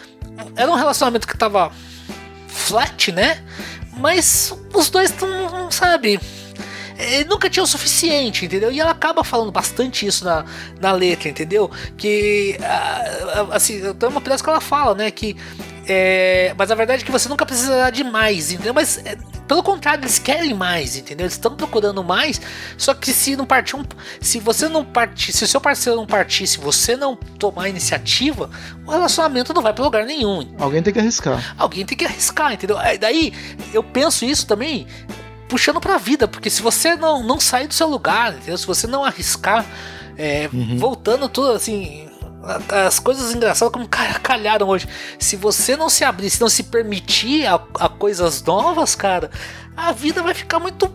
[0.55, 1.73] era um relacionamento que tava
[2.47, 3.43] flat, né?
[3.97, 6.21] Mas os dois não, sabe.
[6.99, 8.71] Eh, Nunca tinha o suficiente, entendeu?
[8.71, 10.45] E ela acaba falando bastante isso na,
[10.81, 11.71] na letra, entendeu?
[11.97, 15.11] Que, ah, ah, assim, tem uma pedaço que ela fala, né?
[15.11, 15.37] Que,
[15.87, 18.73] é, mas a verdade é que você nunca precisará de mais, entendeu?
[18.73, 19.17] Mas, é,
[19.47, 21.25] pelo contrário, eles querem mais, entendeu?
[21.25, 22.41] Eles estão procurando mais,
[22.79, 23.85] só que se não partir um,
[24.21, 27.69] se você não partir, se o seu parceiro não partir, se você não tomar a
[27.69, 28.49] iniciativa,
[28.87, 31.55] o relacionamento não vai para lugar nenhum, Alguém tem que arriscar.
[31.59, 32.79] Alguém tem que arriscar, entendeu?
[32.79, 33.33] Aí Daí
[33.73, 34.87] eu penso isso também
[35.55, 38.59] puxando pra vida, porque se você não, não sair do seu lugar, entendeu?
[38.59, 39.65] Se você não arriscar,
[40.19, 40.49] é,
[40.79, 42.09] voltando tudo assim.
[42.69, 44.87] As coisas engraçadas como ca- calharam hoje.
[45.19, 49.31] Se você não se abrir, se não se permitir a, a coisas novas, cara,
[49.77, 50.89] a vida vai ficar muito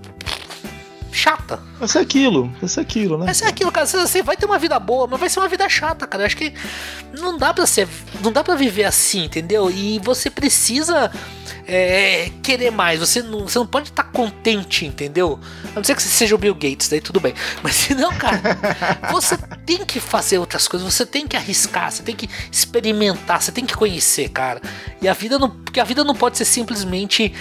[1.11, 1.59] chata.
[1.77, 3.25] Vai ser aquilo, vai ser aquilo, né?
[3.25, 3.85] Vai ser aquilo, cara.
[3.85, 6.23] Você, vai ter uma vida boa, mas vai ser uma vida chata, cara.
[6.23, 6.53] Eu acho que
[7.17, 7.87] não dá pra ser.
[8.21, 9.69] Não dá para viver assim, entendeu?
[9.69, 11.11] E você precisa
[11.67, 12.99] é, querer mais.
[12.99, 15.39] Você não, você não pode estar contente, entendeu?
[15.71, 17.33] A não ser que você seja o Bill Gates, daí tudo bem.
[17.61, 18.41] Mas se não, cara,
[19.11, 23.51] você tem que fazer outras coisas, você tem que arriscar, você tem que experimentar, você
[23.51, 24.61] tem que conhecer, cara.
[25.01, 25.49] E a vida não.
[25.49, 27.33] Porque a vida não pode ser simplesmente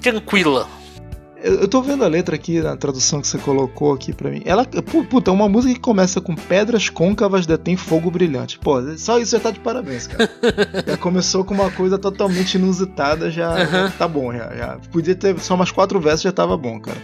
[0.00, 0.68] tranquila.
[1.42, 4.42] Eu, eu tô vendo a letra aqui na tradução que você colocou aqui pra mim.
[4.44, 8.58] Ela, pu- puta, é uma música que começa com pedras côncavas detém fogo brilhante.
[8.58, 10.30] Pô, só isso já tá de parabéns, cara.
[10.86, 14.78] já começou com uma coisa totalmente inusitada, já, já tá bom, já, já.
[14.90, 16.98] Podia ter só umas quatro versos, já tava bom, cara.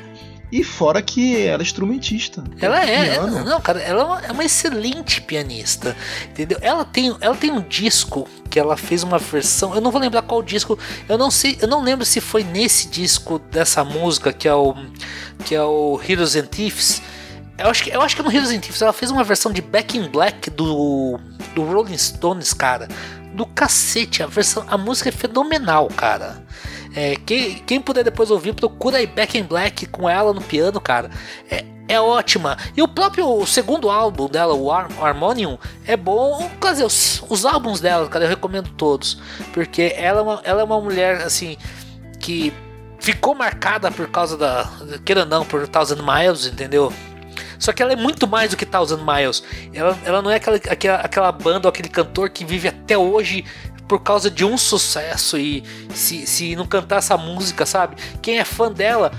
[0.50, 2.42] E fora que ela é instrumentista.
[2.58, 5.94] Ela é, não, cara, ela é uma, é uma excelente pianista,
[6.30, 6.58] entendeu?
[6.62, 10.22] Ela tem, ela tem um disco que ela fez uma versão, eu não vou lembrar
[10.22, 14.48] qual disco, eu não sei, eu não lembro se foi nesse disco dessa música que
[14.48, 14.74] é o
[15.44, 17.02] que é o Heroes and Thieves.
[17.58, 19.60] Eu acho que eu acho que no Heroes and Thieves ela fez uma versão de
[19.60, 21.20] Back in Black do
[21.54, 22.88] do Rolling Stones, cara.
[23.34, 26.42] Do cacete, a versão, a música é fenomenal, cara.
[26.94, 30.80] É, quem, quem puder depois ouvir, procura aí Back in Black com ela no piano,
[30.80, 31.10] cara.
[31.50, 32.56] É, é ótima.
[32.76, 36.50] E o próprio segundo álbum dela, o Har- Harmonium, é bom.
[36.60, 39.20] Quer dizer, os, os álbuns dela, cara, eu recomendo todos.
[39.52, 41.56] Porque ela é uma, ela é uma mulher, assim,
[42.18, 42.52] que
[42.98, 44.68] ficou marcada por causa da.
[45.04, 46.92] Queira não, por Thousand Miles, entendeu?
[47.58, 49.42] Só que ela é muito mais do que Thousand Miles.
[49.72, 53.44] Ela, ela não é aquela, aquela, aquela banda ou aquele cantor que vive até hoje
[53.88, 55.64] por causa de um sucesso e
[55.94, 57.96] se, se não cantar essa música, sabe?
[58.20, 59.10] Quem é fã dela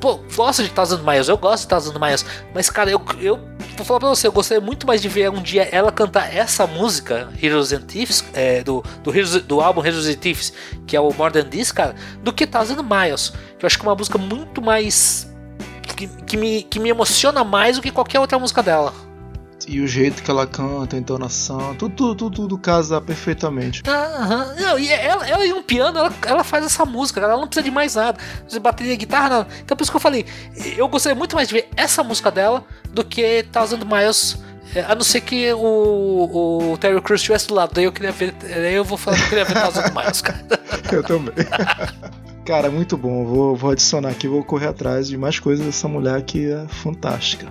[0.00, 3.36] pô, gosto de Thousand Miles, eu gosto de Thousand Miles, mas cara, eu, eu
[3.76, 6.66] vou falar pra você, eu gostaria muito mais de ver um dia ela cantar essa
[6.66, 10.52] música, Heroes and Thieves, é, do, do, Heroes, do álbum Heroes and Thieves,
[10.86, 13.84] que é o More Than This, cara, do que Thousand Miles, que eu acho que
[13.84, 15.28] é uma música muito mais.
[15.96, 19.07] que, que, me, que me emociona mais do que qualquer outra música dela.
[19.66, 23.82] E o jeito que ela canta, a entonação, tudo, tudo, tudo, tudo casa perfeitamente.
[23.86, 24.54] Aham.
[24.58, 27.64] Não, e ela, ela e um piano, ela, ela faz essa música, ela não precisa
[27.64, 28.18] de mais nada.
[28.18, 29.48] Não precisa de bateria, guitarra, nada.
[29.64, 30.24] Então por isso que eu falei,
[30.76, 34.38] eu gostaria muito mais de ver essa música dela do que Thousand Miles.
[34.74, 38.12] é, A não ser que o, o Terry Crews estivesse do lado, daí eu queria
[38.12, 38.32] ver.
[38.40, 40.46] Daí eu vou falar que eu queria ver Thousand Miles, cara.
[40.92, 41.34] Eu também.
[42.46, 43.26] Cara, muito bom.
[43.26, 47.46] Vou, vou adicionar aqui, vou correr atrás de mais coisas dessa mulher que é fantástica.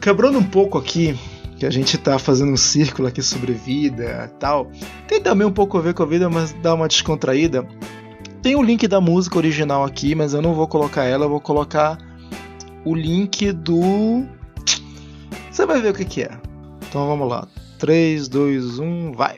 [0.00, 1.18] Quebrando um pouco aqui,
[1.58, 4.70] que a gente tá fazendo um círculo aqui sobre vida tal.
[5.06, 7.68] Tem também um pouco a ver com a vida, mas dá uma descontraída.
[8.42, 11.40] Tem o link da música original aqui, mas eu não vou colocar ela, eu vou
[11.40, 11.98] colocar
[12.82, 14.24] o link do.
[15.50, 16.30] Você vai ver o que, que é.
[16.88, 17.46] Então vamos lá.
[17.78, 19.36] 3, 2, 1, vai!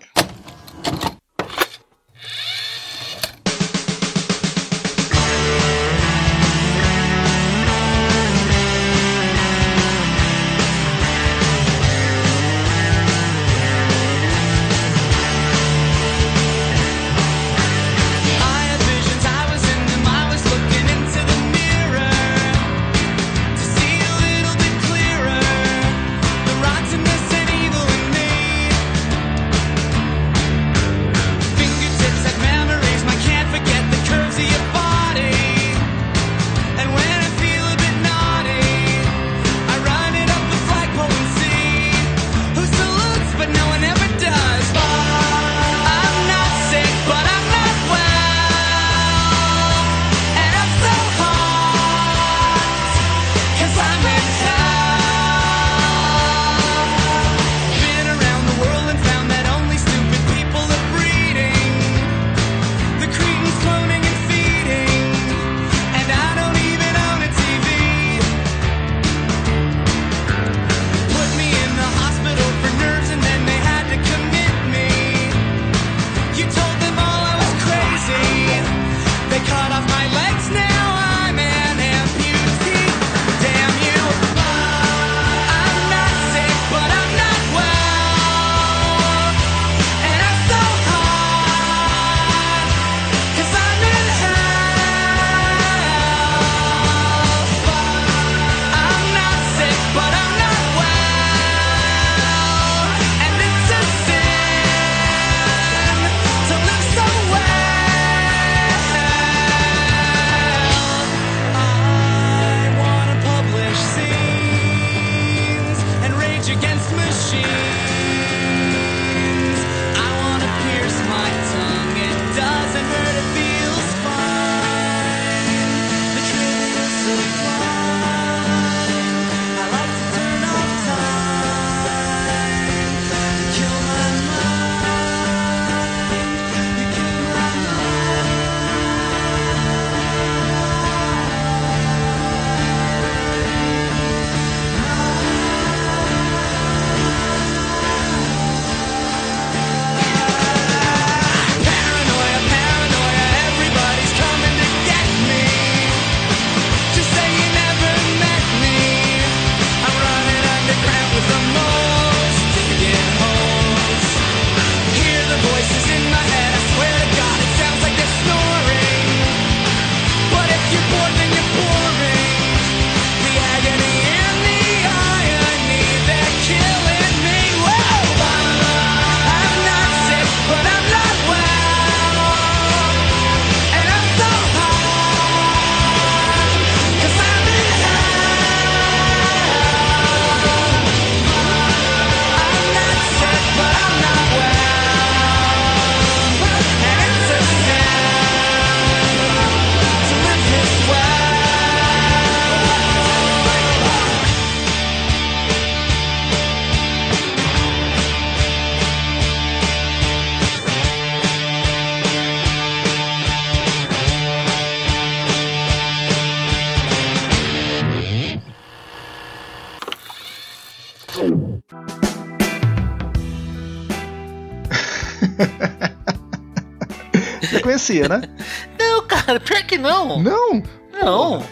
[227.82, 228.22] Você conhecia, né?
[228.78, 230.20] Não, cara, pior que não.
[230.22, 230.62] Não?
[230.92, 231.42] Não.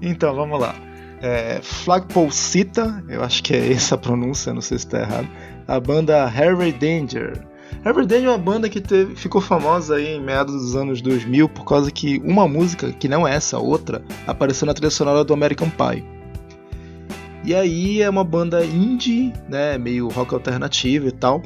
[0.00, 0.74] Então, vamos lá.
[1.20, 5.28] É, Flagpole Cita, eu acho que é essa a pronúncia, não sei se está errado.
[5.68, 7.40] A banda Harry Danger.
[7.84, 11.48] Harry Danger é uma banda que teve- ficou famosa aí em meados dos anos 2000
[11.48, 15.32] por causa que uma música, que não é essa, outra, apareceu na trilha sonora do
[15.32, 16.04] American Pie.
[17.44, 21.42] E aí é uma banda indie, né, meio rock alternativo e tal.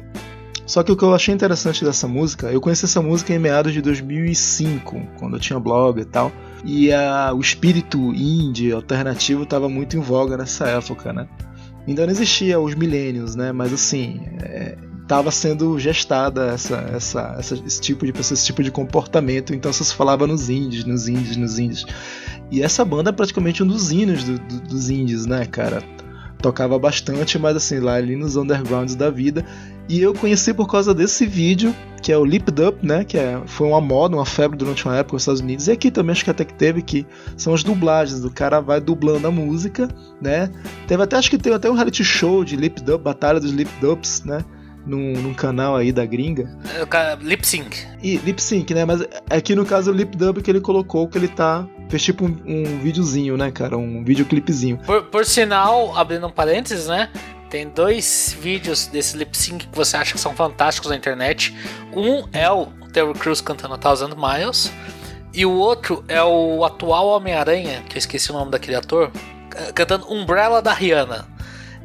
[0.67, 3.71] Só que o que eu achei interessante dessa música, eu conheci essa música em meados
[3.73, 6.31] de 2005, quando eu tinha blog e tal.
[6.65, 11.27] E a, o espírito indie alternativo estava muito em voga nessa época, né?
[11.87, 13.53] Ainda não existia os milênios, né?
[13.53, 14.19] Mas assim,
[15.01, 19.55] estava sendo gestada essa, essa, essa- esse tipo de esse tipo de comportamento.
[19.55, 21.85] Então só se falava nos indies, nos indies, nos indies.
[22.51, 25.81] E essa banda é praticamente um dos hinos do- do- dos indies, né, cara?
[26.41, 29.43] Tocava bastante, mas assim, lá ali nos undergrounds da vida.
[29.89, 33.03] E eu conheci por causa desse vídeo, que é o Lip Up, né?
[33.05, 35.67] Que é, foi uma moda, uma febre durante uma época nos Estados Unidos.
[35.67, 37.07] E aqui também acho que até que teve, que
[37.37, 38.23] são as dublagens.
[38.23, 39.87] O cara vai dublando a música,
[40.21, 40.51] né?
[40.87, 43.71] Teve até, acho que teve até um reality show de Lip Dub, Batalha dos Lip
[43.79, 44.43] Dubs, né?
[44.87, 46.49] Num, num canal aí da gringa.
[46.73, 47.85] É, Lip sync.
[48.01, 48.85] E lip sync, né?
[48.85, 51.67] Mas aqui no caso é o lip dub que ele colocou, que ele tá.
[51.89, 53.77] Fez tipo um, um videozinho, né, cara?
[53.77, 54.77] Um videoclipezinho.
[54.85, 57.09] Por, por sinal, abrindo um parênteses, né?
[57.49, 61.53] Tem dois vídeos desse lip sync que você acha que são fantásticos na internet.
[61.93, 64.71] Um é o Terry Crews cantando Thousand Miles.
[65.33, 69.11] E o outro é o atual Homem-Aranha, que eu esqueci o nome daquele ator,
[69.49, 71.25] ca- cantando Umbrella da Rihanna.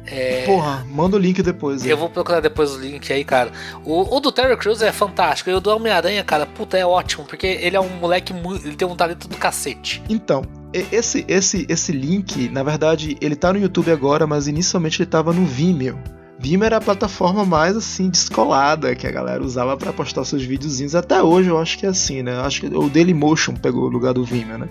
[0.05, 1.83] É, Porra, manda o link depois.
[1.83, 1.89] aí.
[1.89, 3.51] eu vou procurar depois o link aí, cara.
[3.85, 5.49] O, o do Terry Crews é fantástico.
[5.49, 7.25] E o do Homem-Aranha, cara, puta, é ótimo.
[7.25, 8.33] Porque ele é um moleque,
[8.63, 10.03] ele tem um talento do cacete.
[10.09, 10.43] Então,
[10.73, 15.31] esse, esse, esse link, na verdade, ele tá no YouTube agora, mas inicialmente ele tava
[15.31, 15.97] no Vimeo.
[16.39, 20.93] Vimeo era a plataforma mais assim descolada que a galera usava pra postar seus videozinhos.
[20.95, 22.35] Até hoje eu acho que é assim, né?
[22.41, 24.67] Acho que o Dailymotion pegou o lugar do Vimeo, né?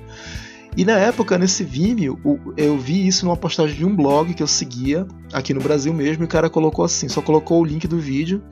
[0.76, 2.18] E na época, nesse Vimeo,
[2.56, 6.24] eu vi isso numa postagem de um blog que eu seguia aqui no Brasil mesmo,
[6.24, 8.42] e o cara colocou assim, só colocou o link do vídeo,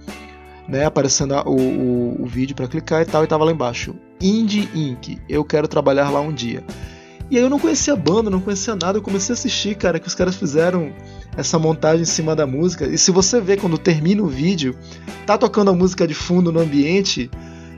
[0.68, 4.68] né, aparecendo o, o, o vídeo pra clicar e tal, e tava lá embaixo, Indie
[4.74, 5.18] Inc.
[5.28, 6.62] Eu quero trabalhar lá um dia.
[7.30, 9.98] E aí eu não conhecia a banda, não conhecia nada, eu comecei a assistir, cara,
[9.98, 10.92] que os caras fizeram
[11.36, 12.86] essa montagem em cima da música.
[12.86, 14.76] E se você vê quando termina o vídeo,
[15.24, 17.30] tá tocando a música de fundo no ambiente,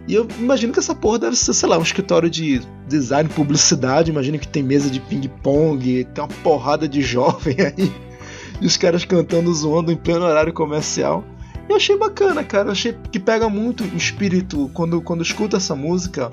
[0.08, 4.10] e eu imagino que essa porra deve ser, sei lá, um escritório de design, publicidade.
[4.10, 7.92] Imagino que tem mesa de ping-pong, tem uma porrada de jovem aí.
[8.60, 11.24] E os caras cantando, zoando em pleno horário comercial.
[11.68, 12.68] Eu achei bacana, cara.
[12.68, 16.30] Eu achei que pega muito o espírito quando, quando eu escuto essa música.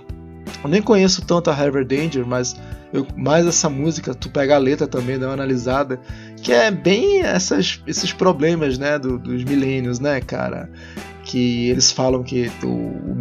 [0.64, 2.56] Eu nem conheço tanto a Harvard Danger, mas
[2.92, 6.00] eu, mais essa música, tu pega a letra também, dá uma analisada,
[6.42, 10.70] que é bem essas, esses problemas, né, do- dos milênios, né, cara?
[11.30, 12.68] Que eles falam que o,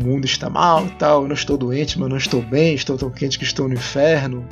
[0.02, 3.10] mundo está mal e tal, eu não estou doente, mas não estou bem, estou tão
[3.10, 4.48] quente que estou no inferno.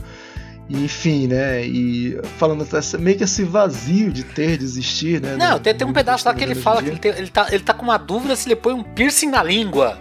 [0.69, 1.65] E, enfim, né?
[1.65, 2.67] E falando
[2.99, 5.37] meio que esse vazio de ter, de existir, né?
[5.37, 7.63] Não, tem, tem um pedaço lá que ele fala que ele, tem- ele tá, ele
[7.63, 9.99] tá com uma dúvida se ele põe um piercing na língua.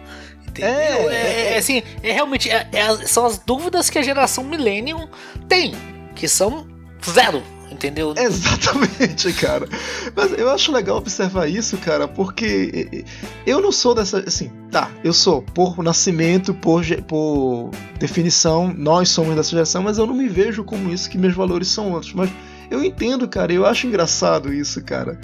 [0.47, 0.69] Entendeu?
[1.09, 5.07] É, É, é, assim, é realmente é- é são as dúvidas que a geração Millennium
[5.47, 5.73] tem,
[6.15, 6.67] que são
[7.09, 7.41] zero,
[7.75, 8.13] entendeu?
[8.17, 9.67] Exatamente, cara.
[10.15, 13.05] Mas eu acho legal observar isso, cara, porque
[13.45, 14.19] eu não sou dessa.
[14.19, 17.69] Assim, tá, eu sou por nascimento, por, por
[17.99, 21.67] definição, nós somos dessa geração, mas eu não me vejo como isso, que meus valores
[21.67, 22.13] são outros.
[22.13, 22.29] Mas
[22.71, 25.19] eu entendo, cara, eu acho engraçado isso, cara.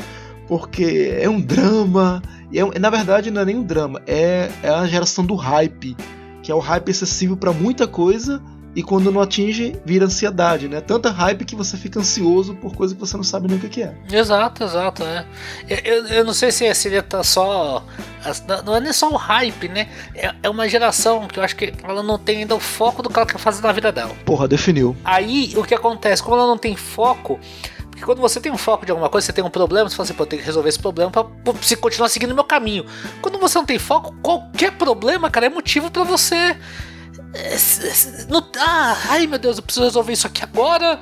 [0.48, 2.22] Porque é um drama.
[2.52, 5.96] E é na verdade, não é nem um drama, é, é a geração do hype.
[6.44, 8.42] Que é o hype excessivo pra muita coisa
[8.76, 10.80] e quando não atinge, vira ansiedade, né?
[10.80, 13.84] Tanta hype que você fica ansioso por coisa que você não sabe nem o que
[13.84, 13.94] é.
[14.12, 15.26] Exato, exato, é.
[15.68, 17.84] Eu, eu, não sei se seria tá só.
[18.66, 19.90] Não é nem só o hype, né?
[20.16, 23.10] É, é uma geração que eu acho que ela não tem ainda o foco do
[23.10, 24.16] que ela quer fazer na vida dela.
[24.26, 24.96] Porra, definiu.
[25.04, 26.24] Aí o que acontece?
[26.24, 27.40] Como ela não tem foco.
[27.90, 30.06] Porque quando você tem um foco de alguma coisa, você tem um problema, você fala
[30.06, 31.26] assim, pô, eu tenho que resolver esse problema pra,
[31.62, 32.86] se continuar seguindo o meu caminho.
[33.22, 36.58] Quando você não tem foco, qualquer problema, cara, é motivo pra você.
[38.30, 41.00] Não- ah, ai meu Deus, eu preciso resolver isso aqui agora.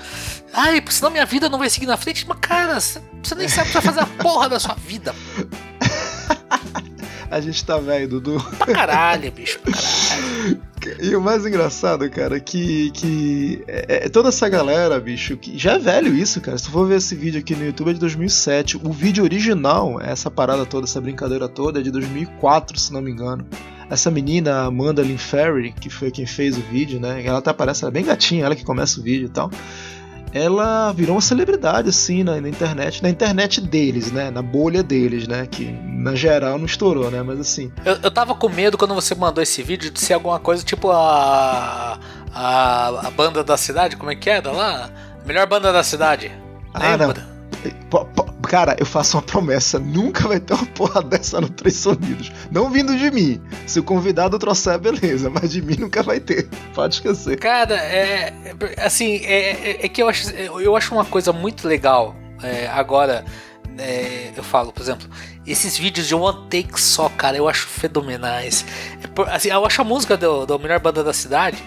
[0.53, 2.25] Ai, senão minha vida não vai seguir na frente.
[2.27, 5.13] Mas, cara, você nem sabe o que vai fazer a porra da sua vida.
[7.31, 8.43] A gente tá velho, Dudu.
[8.57, 10.61] Pra caralho, bicho, pra caralho.
[10.99, 15.55] E o mais engraçado, cara, é que, que é, é toda essa galera, bicho, que
[15.55, 16.57] já é velho isso, cara.
[16.57, 18.77] Se tu for ver esse vídeo aqui no YouTube é de 2007.
[18.83, 23.11] O vídeo original, essa parada toda, essa brincadeira toda, é de 2004, se não me
[23.11, 23.45] engano.
[23.89, 27.23] Essa menina, Amanda Lynn Ferry, que foi quem fez o vídeo, né?
[27.25, 29.49] Ela até parece ela é bem gatinha, ela que começa o vídeo e tal.
[30.31, 33.01] Ela virou uma celebridade, assim, na, na internet.
[33.01, 34.29] Na internet deles, né?
[34.29, 35.47] Na bolha deles, né?
[35.49, 37.23] Que na geral não estourou, né?
[37.23, 40.39] Mas assim, Eu, eu tava com medo quando você mandou esse vídeo de ser alguma
[40.39, 41.97] coisa tipo a.
[42.31, 44.91] A, a banda da cidade, como é que era lá?
[45.25, 46.31] Melhor banda da cidade.
[46.75, 47.07] Ah, não.
[47.07, 47.21] Lembra?
[47.21, 47.38] Po-
[48.43, 52.31] Cara, eu faço uma promessa: nunca vai ter uma porra dessa no Três Sonidos.
[52.51, 53.41] Não vindo de mim.
[53.67, 56.47] Se o convidado trouxer, beleza, mas de mim nunca vai ter.
[56.73, 57.37] Pode esquecer.
[57.37, 58.33] Cara, é.
[58.83, 62.15] Assim, é, é- é que eu acho, eu acho uma coisa muito legal.
[62.41, 63.25] é, agora,
[63.77, 65.07] é, eu falo, por exemplo,
[65.45, 68.65] esses vídeos de one take só, cara, eu acho fenomenais.
[69.03, 71.61] É por- assim, eu acho a música do, do melhor banda da cidade.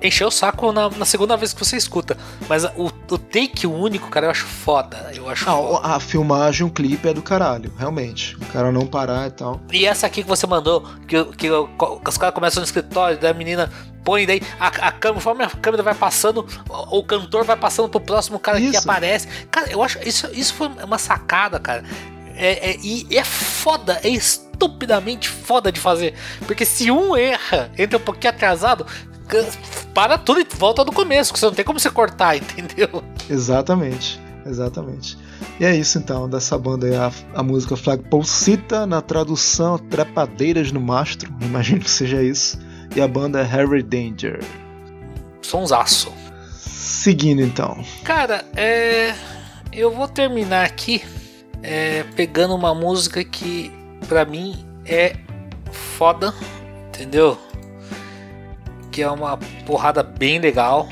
[0.00, 2.16] Encheu o saco na, na segunda vez que você escuta.
[2.48, 5.10] Mas o, o take único, cara, eu acho foda.
[5.14, 5.88] Eu acho Ah, foda.
[5.88, 8.36] a filmagem, o clipe é do caralho, realmente.
[8.36, 9.60] O cara não parar e tal.
[9.72, 13.34] E essa aqui que você mandou, que, que, os caras começam no escritório, daí a
[13.34, 13.72] menina
[14.04, 17.88] põe, daí a, a câmera, conforme a câmera vai passando, o, o cantor vai passando
[17.88, 18.78] pro próximo cara que Isso.
[18.88, 19.26] aparece.
[19.50, 21.82] Cara, eu acho isso, isso foi uma sacada, cara.
[22.36, 26.14] É, é- e é foda, é estupidamente foda de fazer.
[26.46, 28.86] Porque se um erra, entra um pouquinho atrasado,
[29.94, 33.02] para tudo e volta do começo, que você não tem como você cortar, entendeu?
[33.28, 35.18] Exatamente, exatamente.
[35.60, 40.72] E é isso então, dessa banda aí, a, a música Flagpole cita na tradução Trepadeiras
[40.72, 42.58] no Mastro, imagino que seja isso.
[42.96, 44.40] E a banda é Harry Danger.
[45.42, 46.12] Sonsaço.
[46.56, 47.84] Seguindo então.
[48.02, 49.14] Cara, é.
[49.70, 51.02] Eu vou terminar aqui
[51.62, 53.70] é, pegando uma música que
[54.08, 55.16] pra mim é
[55.70, 56.34] foda,
[56.88, 57.38] entendeu?
[58.98, 60.88] Que é uma porrada bem legal.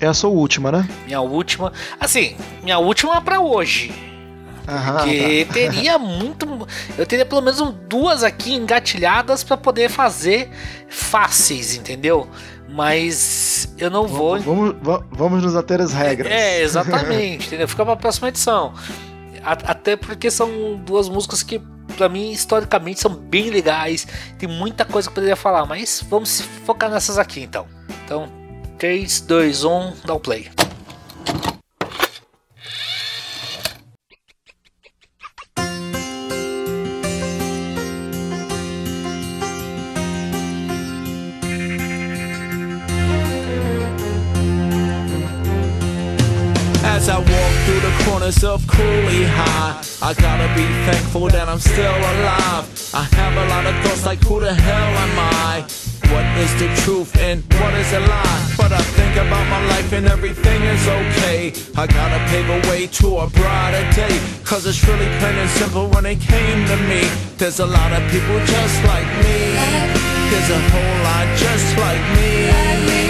[0.00, 0.88] É a sua última, né?
[1.04, 1.72] Minha última.
[2.00, 3.94] Assim, minha última pra hoje.
[4.66, 5.04] Aham.
[5.04, 6.66] Que teria muito.
[6.98, 10.50] Eu teria pelo menos duas aqui engatilhadas pra poder fazer
[10.88, 12.28] fáceis, entendeu?
[12.68, 14.40] Mas eu não vou.
[14.40, 16.32] Vamos, va- vamos nos ater às regras.
[16.32, 17.68] É, exatamente, entendeu?
[17.68, 18.74] Fica pra próxima edição.
[19.44, 21.62] Até porque são duas músicas que,
[21.96, 24.06] pra mim, historicamente, são bem legais.
[24.38, 27.66] Tem muita coisa que eu poderia falar, mas vamos focar nessas aqui então.
[28.04, 28.28] Então,
[28.78, 30.48] 3, 2, 1, dá o play.
[48.16, 52.64] Corners of High, I gotta be thankful that I'm still alive.
[52.94, 55.60] I have a lot of thoughts like, who the hell am I?
[56.12, 58.54] What is the truth and what is a lie?
[58.56, 61.52] But I think about my life and everything is okay.
[61.76, 64.16] I gotta pave a way to a brighter day.
[64.44, 67.02] Cause it's really plain and simple when it came to me.
[67.36, 69.38] There's a lot of people just like me.
[70.30, 73.05] There's a whole lot just like me.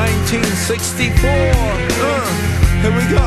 [0.00, 1.28] 1964.
[1.28, 2.24] Uh,
[2.80, 3.26] here we go.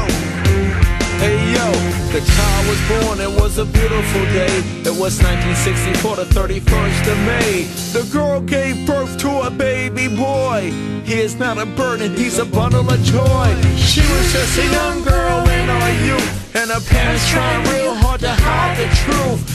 [1.21, 1.69] Hey yo,
[2.09, 4.49] the child was born, it was a beautiful day.
[4.81, 7.69] It was 1964, the 31st of May.
[7.93, 10.73] The girl gave birth to a baby boy.
[11.05, 13.49] He is not a burden, he's a bundle of joy.
[13.77, 18.21] She was just a young girl in our youth, and her parents trying real hard
[18.21, 19.45] to hide the truth.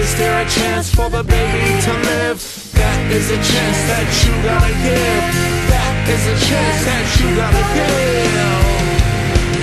[0.00, 2.40] Is there a chance for the baby to live?
[2.72, 5.61] That is a chance that you gotta give.
[6.04, 8.32] Is a chance that you gotta give.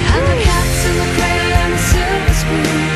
[0.08, 2.89] I'm the cats in the cradle and the silver spoon.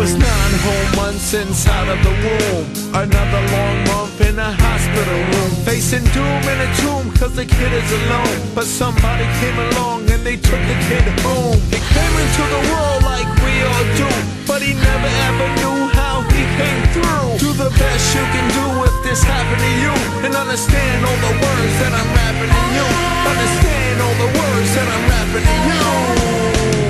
[0.00, 2.64] Was nine whole months inside of the womb.
[2.96, 5.52] Another long month in a hospital room.
[5.68, 8.38] Facing doom in a tomb cause the kid is alone.
[8.56, 11.60] But somebody came along and they took the kid home.
[11.68, 14.08] He came into the world like we all do.
[14.48, 17.28] But he never ever knew how he came through.
[17.44, 19.94] Do the best you can do if this happened to you.
[20.24, 22.88] And understand all the words that I'm rapping to you.
[23.32, 26.89] Understand all the words that I'm rapping to you.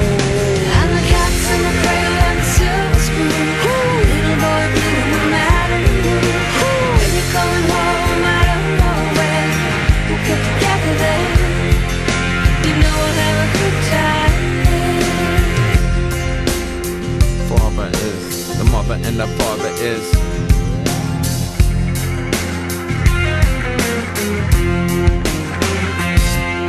[19.11, 20.13] And the father is.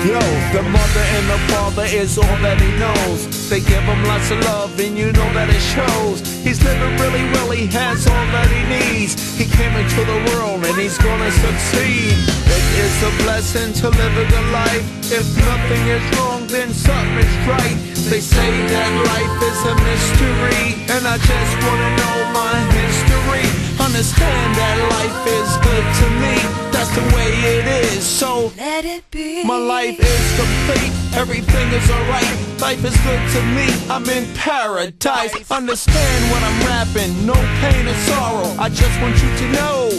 [0.07, 0.19] Yo,
[0.53, 3.40] the mother and the father is all that he knows.
[3.51, 6.23] They give him lots of love, and you know that it shows.
[6.39, 9.19] He's living really well, he has all that he needs.
[9.35, 12.15] He came into the world, and he's gonna succeed.
[12.47, 14.87] It is a blessing to live a good life.
[15.11, 17.75] If nothing is wrong, then something is right.
[18.07, 23.70] They say that life is a mystery, and I just wanna know my history.
[23.81, 26.35] Understand that life is good to me.
[26.71, 28.05] That's the way it is.
[28.05, 29.43] So Let it be.
[29.43, 32.29] my life is complete, everything is alright.
[32.61, 35.33] Life is good to me, I'm in paradise.
[35.51, 38.49] Understand when I'm rapping, no pain or sorrow.
[38.59, 39.89] I just want you to know,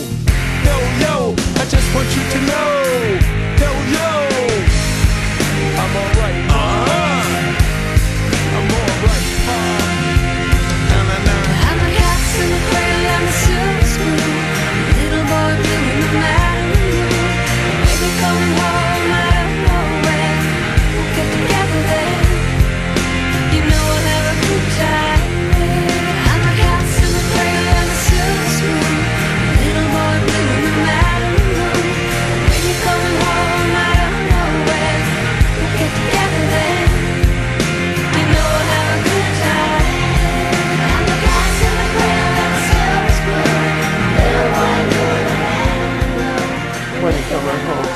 [0.66, 1.14] yo yo.
[1.60, 3.41] I just want you to know,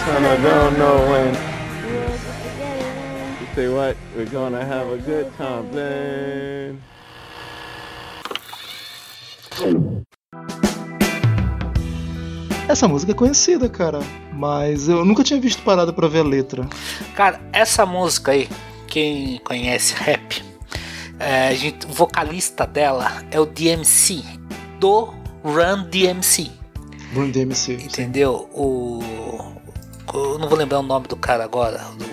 [0.07, 1.35] son, I don't know when.
[3.41, 3.97] You say what?
[4.17, 6.81] We're gonna have a good time, then.
[12.69, 14.01] Essa música é conhecida, cara,
[14.33, 16.69] mas eu nunca tinha visto parada pra ver a letra.
[17.15, 18.49] Cara, essa música aí,
[18.89, 20.43] quem conhece rap,
[21.19, 24.23] é, a gente- o vocalista dela é o DMC,
[24.81, 26.51] do Run DMC.
[27.15, 27.75] Run DMC.
[27.75, 28.49] Entendeu?
[28.53, 29.01] O.
[30.13, 31.79] Eu não vou lembrar o nome do cara agora.
[31.99, 32.07] Do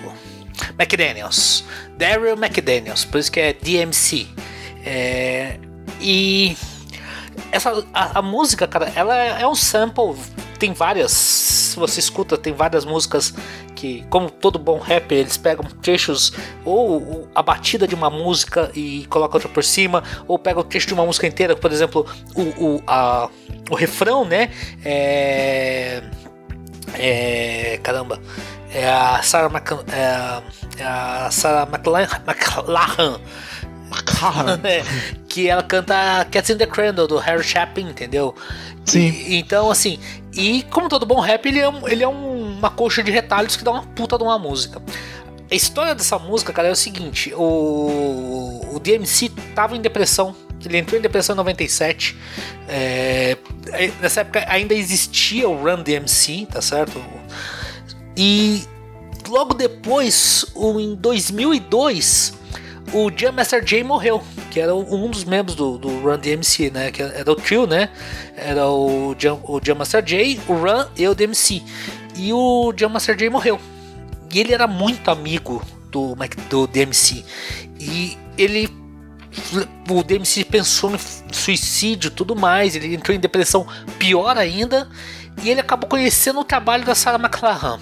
[0.79, 1.63] McDaniels.
[1.97, 3.05] Daryl McDaniels.
[3.05, 4.27] Por isso que é DMC.
[4.85, 5.59] É,
[5.99, 6.55] e.
[7.51, 10.15] Essa, a, a música, cara, ela é é um sample.
[10.59, 11.11] Tem várias.
[11.11, 13.33] Se você escuta, tem várias músicas
[13.75, 16.31] que, como todo bom rapper, eles pegam trechos
[16.63, 20.87] ou a batida de uma música e colocam outra por cima, ou pegam o trecho
[20.87, 23.29] de uma música inteira, por exemplo, o, o, a,
[23.69, 24.51] o refrão, né?
[24.85, 26.03] É,
[26.97, 28.19] é, caramba,
[28.73, 30.43] é a Sarah, Mc, é, a-
[31.27, 33.19] é Sarah McLachlan
[34.61, 34.83] né,
[35.29, 38.33] que ela canta Cats in the Cradle do Harry Chapin, entendeu?
[38.85, 39.09] Sim.
[39.09, 39.99] E- então, assim,
[40.33, 43.55] e como todo bom rap, ele é, um- ele é um- uma coxa de retalhos
[43.55, 44.81] que dá uma puta de uma música.
[45.51, 50.35] A história dessa música, cara, é o seguinte: o, o DMC tava em depressão.
[50.65, 52.15] Ele entrou em depressão em 97.
[52.67, 53.37] é,
[54.01, 57.03] nessa época ainda existia o Run DMC, tá certo?
[58.15, 58.63] E
[59.27, 62.33] logo depois, em 2002,
[62.93, 66.91] o Jam Master Jay morreu, que era um dos membros do, do Run DMC, né?
[66.91, 67.89] Que era o trio, né?
[68.35, 71.63] Era o Jam, o Jam Master Jay, o Run e o DMC.
[72.15, 73.59] E o Jam Master Jay morreu.
[74.31, 76.15] E ele era muito amigo do,
[76.49, 77.23] do DMC.
[77.79, 78.69] E ele.
[79.89, 80.99] O DMC pensou em
[81.31, 82.75] suicídio tudo mais.
[82.75, 83.67] Ele entrou em depressão
[83.97, 84.87] pior ainda.
[85.41, 87.79] E ele acabou conhecendo o trabalho da Sarah McLachlan.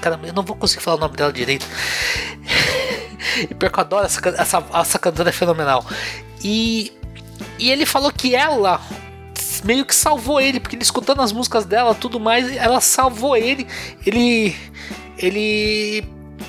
[0.00, 1.66] Caramba, eu não vou conseguir falar o nome dela direito.
[3.50, 5.84] e pior que eu adoro essa, essa, essa cantora é fenomenal.
[6.42, 6.92] E,
[7.58, 8.80] e ele falou que ela
[9.64, 13.66] meio que salvou ele, porque ele escutando as músicas dela tudo mais, ela salvou ele.
[14.06, 14.54] Ele.
[15.18, 16.06] Ele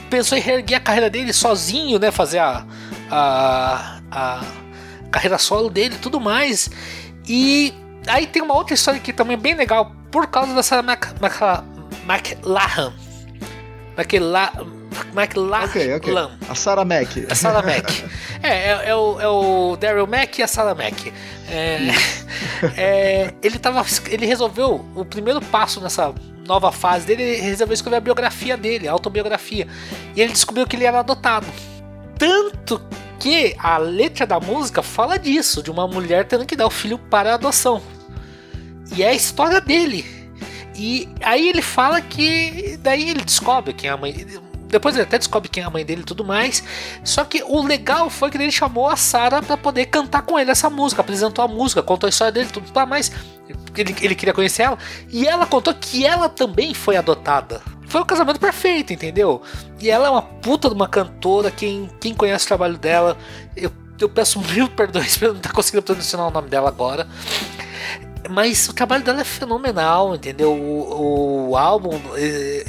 [0.09, 2.11] pensou em reerguer a carreira dele sozinho, né?
[2.11, 2.65] Fazer a,
[3.09, 4.41] a, a
[5.12, 6.70] carreira solo dele e tudo mais.
[7.28, 7.74] E
[8.08, 11.05] aí tem uma outra história que também é bem legal, por causa da Sarah Mac,
[11.22, 11.41] Mac,
[12.08, 12.93] McLachlan.
[13.97, 14.51] McLa,
[15.16, 15.66] McLachlan.
[15.66, 16.14] Ok, ok.
[16.49, 17.10] A Sarah Mac.
[17.30, 17.89] A Sarah Mac.
[18.43, 20.93] É, é, é o, é o Daryl Mac e a Sarah Mac.
[21.49, 21.88] É,
[22.78, 26.14] é, ele, tava, ele resolveu, o primeiro passo nessa
[26.47, 29.68] nova fase dele, ele resolveu escrever a biografia dele, a autobiografia.
[30.16, 31.47] E ele descobriu que ele era adotado.
[32.20, 32.80] Tanto
[33.20, 36.97] que a letra da música fala disso, de uma mulher tendo que dar o filho
[36.97, 37.82] para a adoção.
[38.95, 40.05] E é a história dele.
[40.76, 42.78] E aí ele fala que.
[42.82, 44.26] Daí ele descobre quem é a mãe.
[44.68, 46.63] Depois ele até descobre quem é a mãe dele e tudo mais.
[47.03, 50.51] Só que o legal foi que ele chamou a Sarah para poder cantar com ele
[50.51, 51.01] essa música.
[51.01, 53.11] Apresentou a música, contou a história dele, tudo mais.
[53.76, 54.78] Ele, ele queria conhecer ela.
[55.09, 57.61] E ela contou que ela também foi adotada.
[57.88, 59.41] Foi o casamento perfeito, entendeu?
[59.79, 61.49] E ela é uma puta de uma cantora.
[61.49, 63.17] Quem, quem conhece o trabalho dela,
[63.55, 67.07] eu, eu peço mil perdões por não estar conseguindo pronunciar o nome dela agora.
[68.29, 70.51] Mas o trabalho dela é fenomenal, entendeu?
[70.51, 71.97] O, o álbum,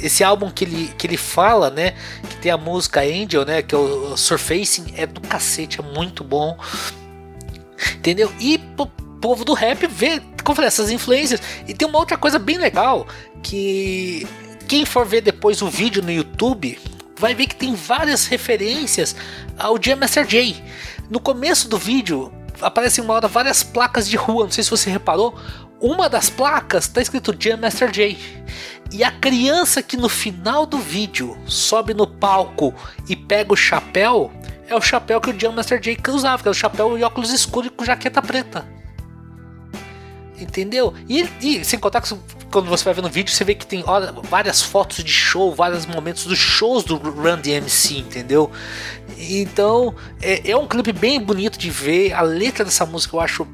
[0.01, 1.95] esse álbum que ele, que ele fala, né?
[2.29, 3.61] Que tem a música Angel, né?
[3.61, 6.57] Que é o Surfacing, é do cacete, é muito bom.
[7.97, 8.31] Entendeu?
[8.39, 8.87] E pro
[9.19, 11.41] povo do rap vê, como falei, essas influências.
[11.67, 13.05] E tem uma outra coisa bem legal
[13.43, 14.25] que
[14.69, 16.77] quem for ver depois o vídeo no YouTube
[17.17, 19.15] vai ver que tem várias referências
[19.57, 20.63] ao Jam Master Jay.
[21.09, 24.91] No começo do vídeo aparecem uma hora várias placas de rua, não sei se você
[24.91, 25.35] reparou.
[25.81, 28.19] Uma das placas está escrito Jam Master Jay.
[28.91, 32.71] E a criança que no final do vídeo sobe no palco
[33.09, 34.31] e pega o chapéu
[34.67, 37.33] é o chapéu que o Jam Master Jay usava, que é o chapéu e óculos
[37.33, 38.67] escuros com jaqueta preta.
[40.39, 40.93] Entendeu?
[41.07, 42.07] E, e sem contar que
[42.51, 45.53] quando você vai ver no vídeo, você vê que tem olha, várias fotos de show,
[45.53, 48.51] vários momentos dos shows do Run DMC, entendeu?
[49.17, 52.13] Então é, é um clipe bem bonito de ver.
[52.13, 53.47] A letra dessa música eu acho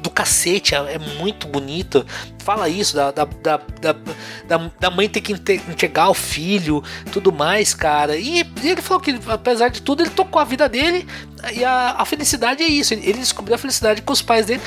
[0.00, 2.04] do cacete, é, é muito bonito.
[2.42, 6.82] Fala isso, da, da, da, da, mãe ter que entregar o filho,
[7.12, 8.16] tudo mais, cara.
[8.16, 11.06] E, ele falou que, apesar de tudo, ele tocou a vida dele
[11.52, 12.94] e a, felicidade é isso.
[12.94, 14.62] Ele descobriu a felicidade com os pais dele,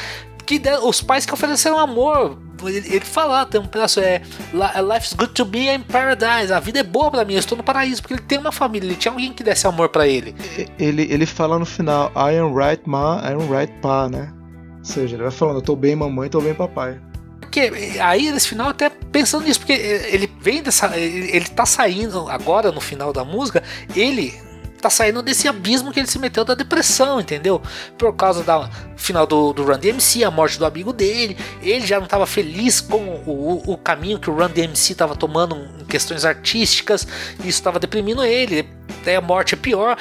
[0.45, 2.37] que os pais que ofereceram amor.
[2.63, 4.21] Ele, ele fala, tem um pedaço, é
[4.53, 6.53] "Li- Life's good to be in paradise.
[6.53, 8.87] A vida é boa pra mim, eu estou no paraíso, porque ele tem uma família,
[8.87, 10.33] ele tinha alguém que desse amor pra ele.
[10.79, 14.31] Ele, ele fala no final, I am right ma, I am right pa, né?
[14.79, 16.99] Ou seja, ele vai falando, eu tô bem mamãe, tô bem papai.
[17.41, 17.71] Porque
[18.01, 20.95] aí nesse final até pensando nisso, porque ele vem dessa.
[20.97, 23.61] Ele ele tá saindo agora no final da música,
[23.95, 24.33] ele
[24.83, 27.61] tá saindo desse abismo que ele se meteu da depressão, entendeu?
[27.97, 31.97] Por causa da final do, do Run DMC, a morte do amigo dele, ele já
[31.97, 36.25] não estava feliz com o, o caminho que o Run DMC estava tomando em questões
[36.25, 37.07] artísticas,
[37.39, 38.67] isso estava deprimindo ele,
[39.01, 39.97] até a morte é pior,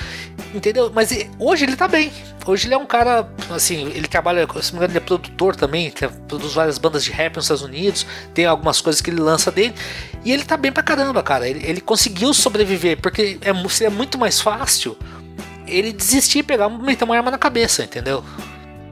[0.55, 0.91] entendeu?
[0.95, 2.13] Mas hoje ele tá bem.
[2.47, 5.55] Hoje ele é um cara, assim, ele trabalha, se não me engano, ele é produtor
[5.55, 5.93] também,
[6.27, 9.75] produz várias bandas de rap nos Estados Unidos, tem algumas coisas que ele lança dele,
[10.25, 11.49] e ele tá bem pra caramba, cara.
[11.49, 14.97] Ele, ele conseguiu sobreviver, porque é, seria muito mais fácil
[15.67, 18.25] ele desistir e pegar, meter uma arma na cabeça, entendeu?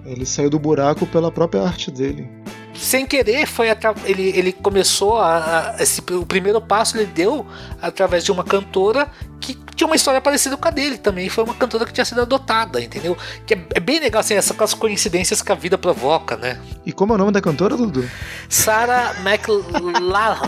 [0.04, 2.28] Ele saiu do buraco pela própria arte dele.
[2.74, 7.46] Sem querer foi atra- ele, ele começou a, a- esse, o primeiro passo ele deu
[7.82, 9.08] através de uma cantora
[9.40, 12.20] que tinha uma história parecida com a dele também foi uma cantora que tinha sido
[12.20, 13.16] adotada entendeu
[13.46, 17.12] que é, é bem legal assim essas coincidências que a vida provoca né E como
[17.12, 18.08] é o nome da cantora, Dudu?
[18.48, 20.38] Sarah McLalan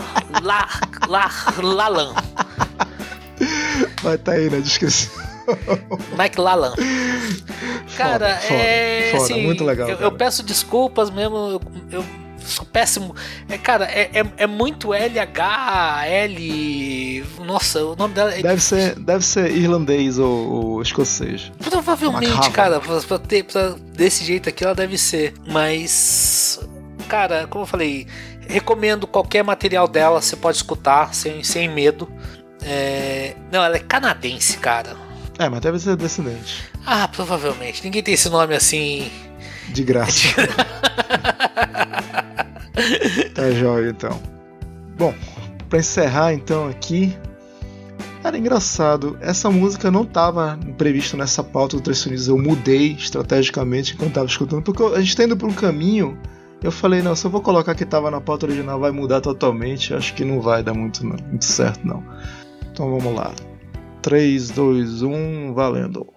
[4.01, 5.11] Vai tá aí na descrição.
[6.17, 6.73] McLalan
[7.97, 12.05] cara foda, é foda, assim, muito legal, eu, eu peço desculpas mesmo eu, eu
[12.39, 13.15] sou péssimo
[13.49, 18.95] é cara é, é, é muito LH L nossa o nome dela é Deve ser,
[18.99, 21.51] deve ser irlandês ou, ou escocês.
[21.69, 25.33] Provavelmente, cara, pra, pra ter, pra- desse jeito aqui ela deve ser.
[25.47, 26.59] Mas,
[27.07, 28.07] cara, como eu falei,
[28.47, 32.09] recomendo qualquer material dela, você pode escutar sem, sem medo.
[32.65, 34.95] É, Não, ela é canadense, cara.
[35.39, 36.69] É, mas deve ser descendente.
[36.85, 37.83] Ah, provavelmente.
[37.83, 39.11] Ninguém tem esse nome assim.
[39.69, 40.27] De graça.
[43.33, 44.19] tá jóia, então.
[44.97, 45.13] Bom,
[45.69, 47.17] pra encerrar então aqui.
[48.21, 52.27] Cara, engraçado, essa música não tava prevista nessa pauta do Três Sonidos.
[52.27, 56.17] Eu mudei estrategicamente enquanto tava escutando, porque a gente tá indo pra um caminho.
[56.61, 59.93] Eu falei, não, se eu vou colocar que tava na pauta original, vai mudar totalmente.
[59.93, 62.01] Acho que não vai dar muito, não, muito certo, não.
[62.71, 63.33] Então vamos lá.
[64.03, 66.13] 3, 2, 1, valendo.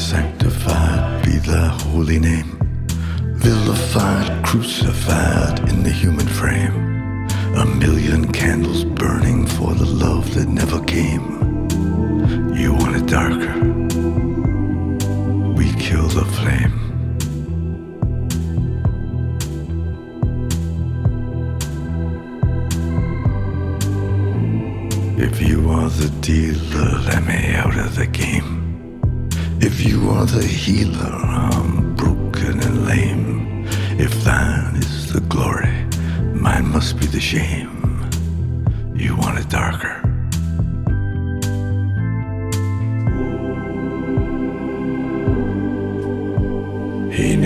[0.00, 2.58] Sanctified be thy holy name.
[3.36, 7.28] Vilified, crucified in the human frame.
[7.56, 11.26] A million candles burning for the love that never came.
[12.56, 13.54] You want it darker?
[15.52, 16.76] We kill the flame.
[25.18, 28.59] If you are the dealer, let me out of the game.
[29.62, 33.66] If you are the healer, I'm broken and lame.
[33.98, 35.84] If thine is the glory,
[36.32, 38.08] mine must be the shame.
[38.94, 40.00] You want it darker.
[47.12, 47.36] Hey,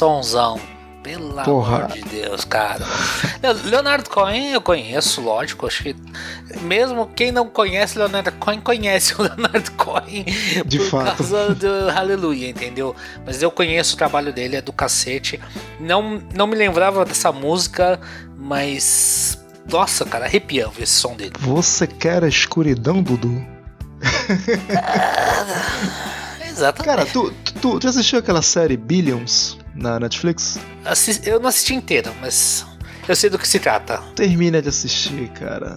[0.00, 0.58] sonzão.
[1.02, 1.76] Pelo Porra.
[1.84, 2.84] amor de Deus, cara.
[3.42, 5.66] Le- Leonardo Cohen eu conheço, lógico.
[5.66, 5.96] Acho que
[6.60, 10.26] mesmo quem não conhece Leonardo Cohen conhece o Leonardo Cohen
[10.66, 11.16] De por fato.
[11.16, 12.94] causa do Hallelujah, entendeu?
[13.24, 15.40] Mas eu conheço o trabalho dele, é do cacete.
[15.78, 17.98] Não, não me lembrava dessa música,
[18.36, 19.42] mas.
[19.70, 21.32] Nossa, cara, arrepiando esse som dele.
[21.38, 23.42] Você quer a escuridão, Dudu?
[26.46, 26.84] Exatamente.
[26.84, 30.58] Cara, tu, tu, tu assistiu aquela série Billions na Netflix?
[30.84, 32.64] Assis- Eu não assisti inteiro, mas
[33.08, 33.98] eu sei do que se trata.
[34.14, 35.76] Termina de assistir, cara.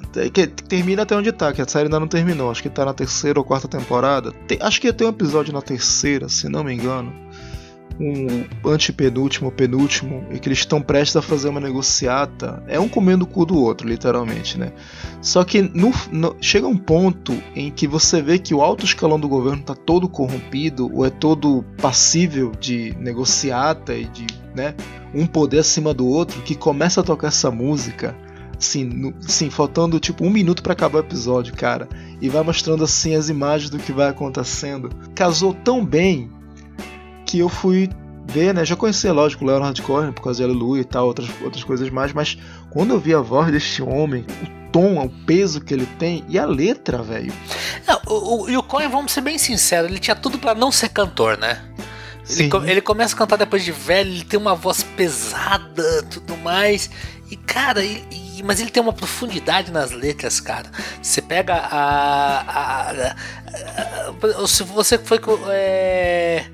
[0.67, 2.51] Termina até onde tá, que a série ainda não terminou.
[2.51, 4.31] Acho que tá na terceira ou quarta temporada.
[4.47, 7.22] Tem- acho que tem um episódio na terceira, se não me engano.
[7.99, 12.63] Um antepenúltimo, penúltimo, e que eles estão prestes a fazer uma negociata.
[12.67, 14.73] É um comendo o cu do outro, literalmente, né?
[15.21, 19.19] Só que no- no- chega um ponto em que você vê que o alto escalão
[19.19, 24.25] do governo tá todo corrompido, ou é todo passível de negociata e de,
[24.55, 24.73] né,
[25.13, 28.15] um poder acima do outro, que começa a tocar essa música
[28.57, 31.87] assim, no- assim, faltando tipo um minuto pra acabar o episódio, cara,
[32.21, 34.89] e vai mostrando assim as imagens do que vai acontecendo.
[35.13, 36.29] Casou tão bem
[37.33, 37.89] que eu fui
[38.27, 38.63] ver, né?
[38.63, 41.89] Já conhecia, lógico, o Leonard Cohen por causa de Aleluia e tal, outras, outras coisas
[41.89, 42.37] mais, mas
[42.69, 46.37] quando eu vi a voz deste homem, o tom, o peso que ele tem e
[46.37, 47.33] a letra, velho.
[47.87, 50.71] Não, o, o, e o Cohen, vamos ser bem sinceros, ele tinha tudo pra não
[50.71, 51.59] ser cantor, né?
[52.29, 56.91] Ele, ele começa a cantar depois de velho, ele tem uma voz pesada tudo mais.
[57.31, 58.03] E cara, e-
[58.37, 60.69] e- mas ele tem uma profundidade nas letras, cara.
[61.01, 62.41] Você pega a.
[62.41, 63.15] a- a-
[64.43, 65.17] a- se você foi.
[65.19, 66.45] com- É,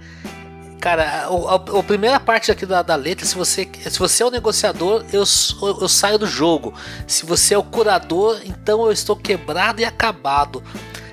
[0.79, 4.31] Cara, a, a- primeira parte aqui da, da letra, se você, se você é o
[4.31, 6.73] negociador, eu, sou- eu saio do jogo.
[7.05, 10.63] Se você é o curador, então eu estou quebrado e acabado.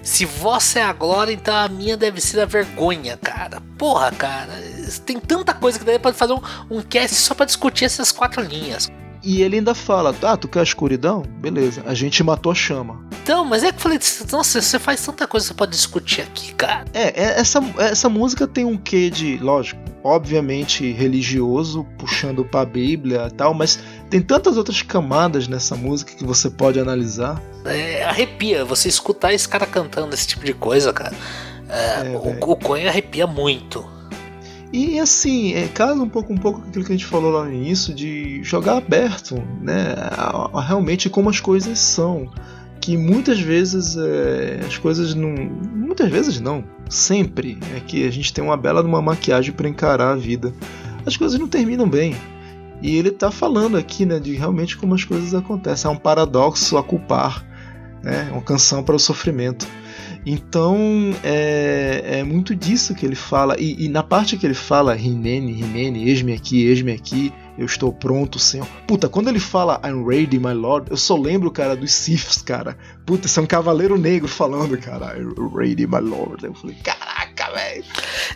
[0.02, 3.60] Se você é a glória, então a minha deve ser a vergonha, cara.
[3.76, 4.52] Porra, cara,
[5.04, 6.40] tem tanta coisa que daí pode fazer um,
[6.70, 8.88] um cast só pra discutir essas quatro linhas.
[9.26, 11.24] E ele ainda fala: Ah, tu quer a escuridão?
[11.40, 13.04] Beleza, a gente matou a chama.
[13.24, 13.98] Então, mas é que eu falei,
[14.30, 16.84] nossa, você faz tanta coisa que você pode discutir aqui, cara.
[16.94, 23.26] É, é, essa, essa música tem um quê de, lógico, obviamente religioso, puxando pra Bíblia
[23.26, 27.42] e tal, mas tem tantas outras camadas nessa música que você pode analisar.
[27.64, 31.16] É, arrepia, você escutar esse cara cantando esse tipo de coisa, cara.
[31.68, 33.95] É, É, o, o Coen arrepia muito.
[34.76, 37.44] E assim, é, casa um pouco, um pouco com aquilo que a gente falou lá
[37.44, 39.94] no início de jogar aberto, né?
[39.96, 42.30] a- a- realmente como as coisas são.
[42.78, 45.30] Que muitas vezes é, as coisas não.
[45.74, 46.62] Muitas vezes não.
[46.90, 50.52] Sempre é que a gente tem uma bela uma maquiagem para encarar a vida.
[51.06, 52.14] As coisas não terminam bem.
[52.82, 55.90] E ele tá falando aqui, né, de realmente como as coisas acontecem.
[55.90, 57.42] É um paradoxo a culpar,
[58.02, 58.28] né?
[58.30, 59.66] Uma canção para o sofrimento.
[60.28, 60.76] Então
[61.22, 63.54] é, é muito disso que ele fala.
[63.60, 67.92] E, e na parte que ele fala, Rinene, Rinene, eis-me aqui, eis-me aqui, eu estou
[67.92, 68.66] pronto, Senhor.
[68.88, 72.76] Puta, quando ele fala I'm ready, my Lord, eu só lembro, cara, dos Siths, cara.
[73.06, 75.16] Puta, isso é um cavaleiro negro falando, cara.
[75.16, 76.44] I'm ready, my Lord.
[76.44, 77.15] Eu falei, caraca,
[77.56, 77.84] velho.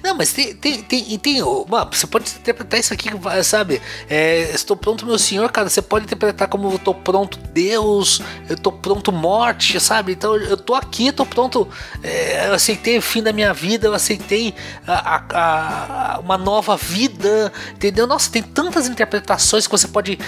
[0.02, 0.54] Não, mas tem.
[0.54, 3.08] tem, tem, tem mano, você pode interpretar isso aqui,
[3.44, 3.80] sabe?
[4.08, 5.68] É, estou pronto, meu senhor, cara.
[5.68, 10.12] Você pode interpretar como eu tô pronto, Deus, eu tô pronto, morte, sabe?
[10.12, 11.68] Então eu tô aqui, eu tô pronto.
[12.02, 14.54] é, eu aceitei o fim da minha vida, eu aceitei
[14.86, 18.06] a, a- a- uma nova vida, entendeu?
[18.06, 20.18] Nossa, tem tantas interpretações que você pode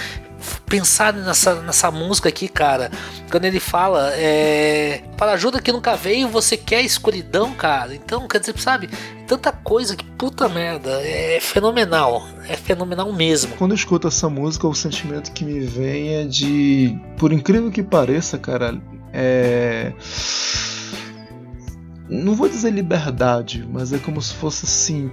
[0.65, 2.91] pensar nessa, nessa música aqui, cara.
[3.29, 7.93] Quando ele fala, é, para ajuda que nunca veio, você quer escuridão, cara.
[7.93, 8.89] Então, quer dizer, sabe,
[9.27, 13.55] tanta coisa que puta merda, é fenomenal, é fenomenal mesmo.
[13.55, 16.97] Quando eu escuto essa música, o sentimento que me vem é de.
[17.17, 18.79] Por incrível que pareça, cara,
[19.11, 19.93] é.
[22.09, 25.11] Não vou dizer liberdade, mas é como se fosse assim.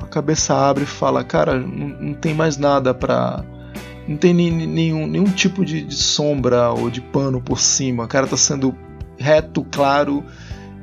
[0.00, 3.44] A cabeça abre e fala: Cara, não, não tem mais nada pra.
[4.08, 8.04] Não tem nenhum, nenhum tipo de, de sombra ou de pano por cima.
[8.04, 8.74] O cara tá sendo
[9.18, 10.24] reto, claro.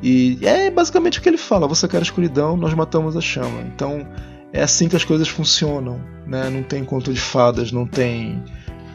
[0.01, 3.61] E é basicamente o que ele fala: Você quer a escuridão, nós matamos a chama.
[3.73, 4.05] Então
[4.51, 6.49] é assim que as coisas funcionam, né?
[6.49, 8.43] Não tem conto de fadas, não tem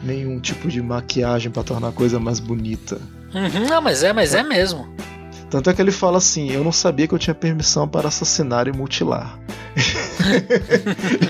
[0.03, 2.99] nenhum tipo de maquiagem pra tornar a coisa mais bonita.
[3.33, 4.87] Uhum, não, mas é, mas é mesmo.
[5.49, 8.67] Tanto é que ele fala assim: Eu não sabia que eu tinha permissão para assassinar
[8.67, 9.37] e mutilar.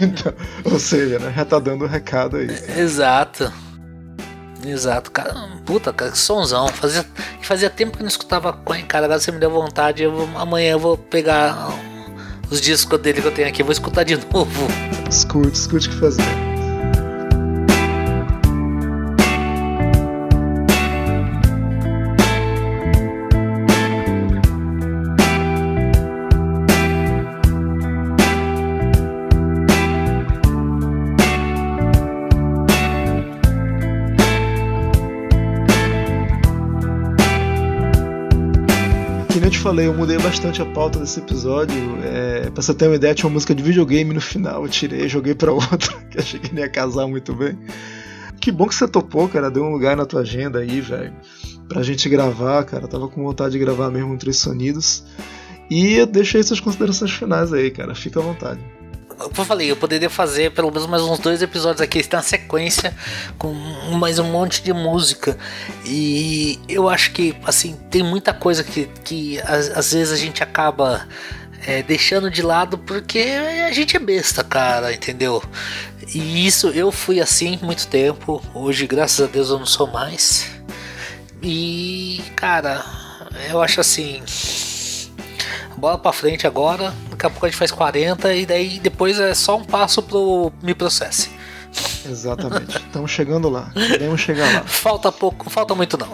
[0.02, 0.34] Então,
[0.66, 1.32] ou seja, né?
[1.36, 2.50] Já tá dando o recado aí.
[2.76, 3.52] Exato.
[4.66, 5.36] Exato, cara.
[5.66, 6.68] Puta, cara, que sonzão.
[6.70, 7.06] Fazia,
[7.42, 9.06] fazia tempo que eu não escutava Coen, cara.
[9.06, 10.04] Agora você me deu vontade.
[10.04, 11.70] Eu amanhã eu vou pegar
[12.50, 13.64] os discos dele que eu tenho aqui.
[13.64, 14.68] Vou escutar de novo.
[15.10, 16.49] Escute, escute o que fazer.
[39.50, 41.76] Eu te falei, eu mudei bastante a pauta desse episódio.
[42.04, 44.64] É, pra você ter uma ideia, tinha uma música de videogame no final.
[44.64, 47.58] Eu tirei, joguei pra outra, que achei que não ia casar muito bem.
[48.40, 49.50] Que bom que você topou, cara.
[49.50, 51.12] Deu um lugar na tua agenda aí, velho.
[51.68, 52.88] Pra gente gravar, cara.
[52.88, 55.04] Tava com vontade de gravar mesmo Três Sonidos.
[55.68, 57.96] E eu deixei suas considerações finais aí, cara.
[57.96, 58.60] Fica à vontade.
[59.20, 62.96] Eu falei, eu poderia fazer pelo menos mais uns dois episódios aqui, está na sequência,
[63.38, 63.54] com
[63.98, 65.38] mais um monte de música.
[65.86, 70.42] E eu acho que, assim, tem muita coisa que, que às, às vezes a gente
[70.42, 71.06] acaba
[71.68, 75.44] é, deixando de lado porque a gente é besta, cara, entendeu?
[76.14, 78.42] E isso eu fui assim muito tempo.
[78.54, 80.50] Hoje, graças a Deus, eu não sou mais.
[81.42, 82.84] E, cara,
[83.50, 84.24] eu acho assim.
[85.78, 89.34] Bola pra frente agora, daqui a pouco a gente faz 40 e daí depois é
[89.34, 91.40] só um passo pro Me Processe.
[92.06, 92.78] Exatamente.
[92.88, 93.72] Estamos chegando lá.
[93.74, 94.64] Queremos chegar lá.
[94.64, 96.10] Falta pouco, falta muito não.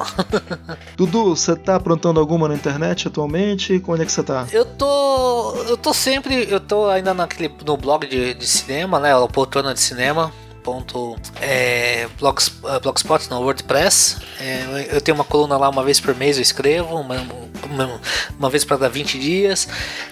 [0.98, 3.82] Dudu, você tá aprontando alguma na internet atualmente?
[3.88, 4.48] Onde é que você tá?
[4.52, 5.56] Eu tô.
[5.68, 6.48] Eu tô sempre.
[6.50, 9.16] Eu tô ainda naquele, no blog de, de cinema, né?
[9.16, 10.32] O Poltrona de Cinema.
[10.66, 14.18] Ponto, é, blogs, uh, blogspot no WordPress.
[14.42, 17.22] É, eu- eu tenho uma coluna lá uma vez por mês eu escrevo uma,
[17.70, 18.02] uma,
[18.40, 19.68] uma vez para dar 20 dias.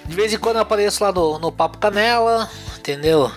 [0.05, 2.47] De vez em quando eu apareço lá no, no Papo Canela
[2.77, 3.31] entendeu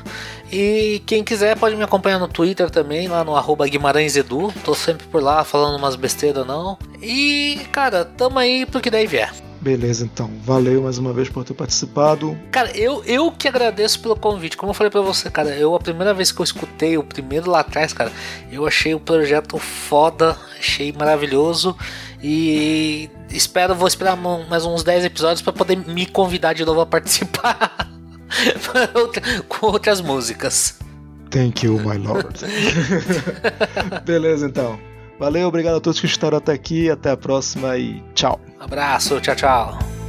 [0.50, 4.52] E quem quiser pode me acompanhar no Twitter também, lá no arroba Guimarães Edu.
[4.64, 6.78] Tô sempre por lá falando umas besteiras não.
[7.02, 9.32] E, cara, tamo aí pro que daí vier.
[9.60, 10.30] Beleza, então.
[10.44, 12.38] Valeu mais uma vez por ter participado.
[12.52, 14.56] Cara, eu, eu que agradeço pelo convite.
[14.56, 17.50] Como eu falei pra você, cara, eu a primeira vez que eu escutei, o primeiro
[17.50, 18.12] lá atrás, cara,
[18.50, 21.76] eu achei o projeto foda, achei maravilhoso
[22.22, 26.86] e espero, vou esperar mais uns 10 episódios pra poder me convidar de novo a
[26.86, 27.90] participar
[29.48, 30.78] com outras músicas.
[31.30, 32.38] Thank you, my lord.
[34.04, 34.78] Beleza, então.
[35.18, 36.90] Valeu, obrigado a todos que estaram até aqui.
[36.90, 38.40] Até a próxima e tchau.
[38.60, 40.05] Abraço, tchau, tchau.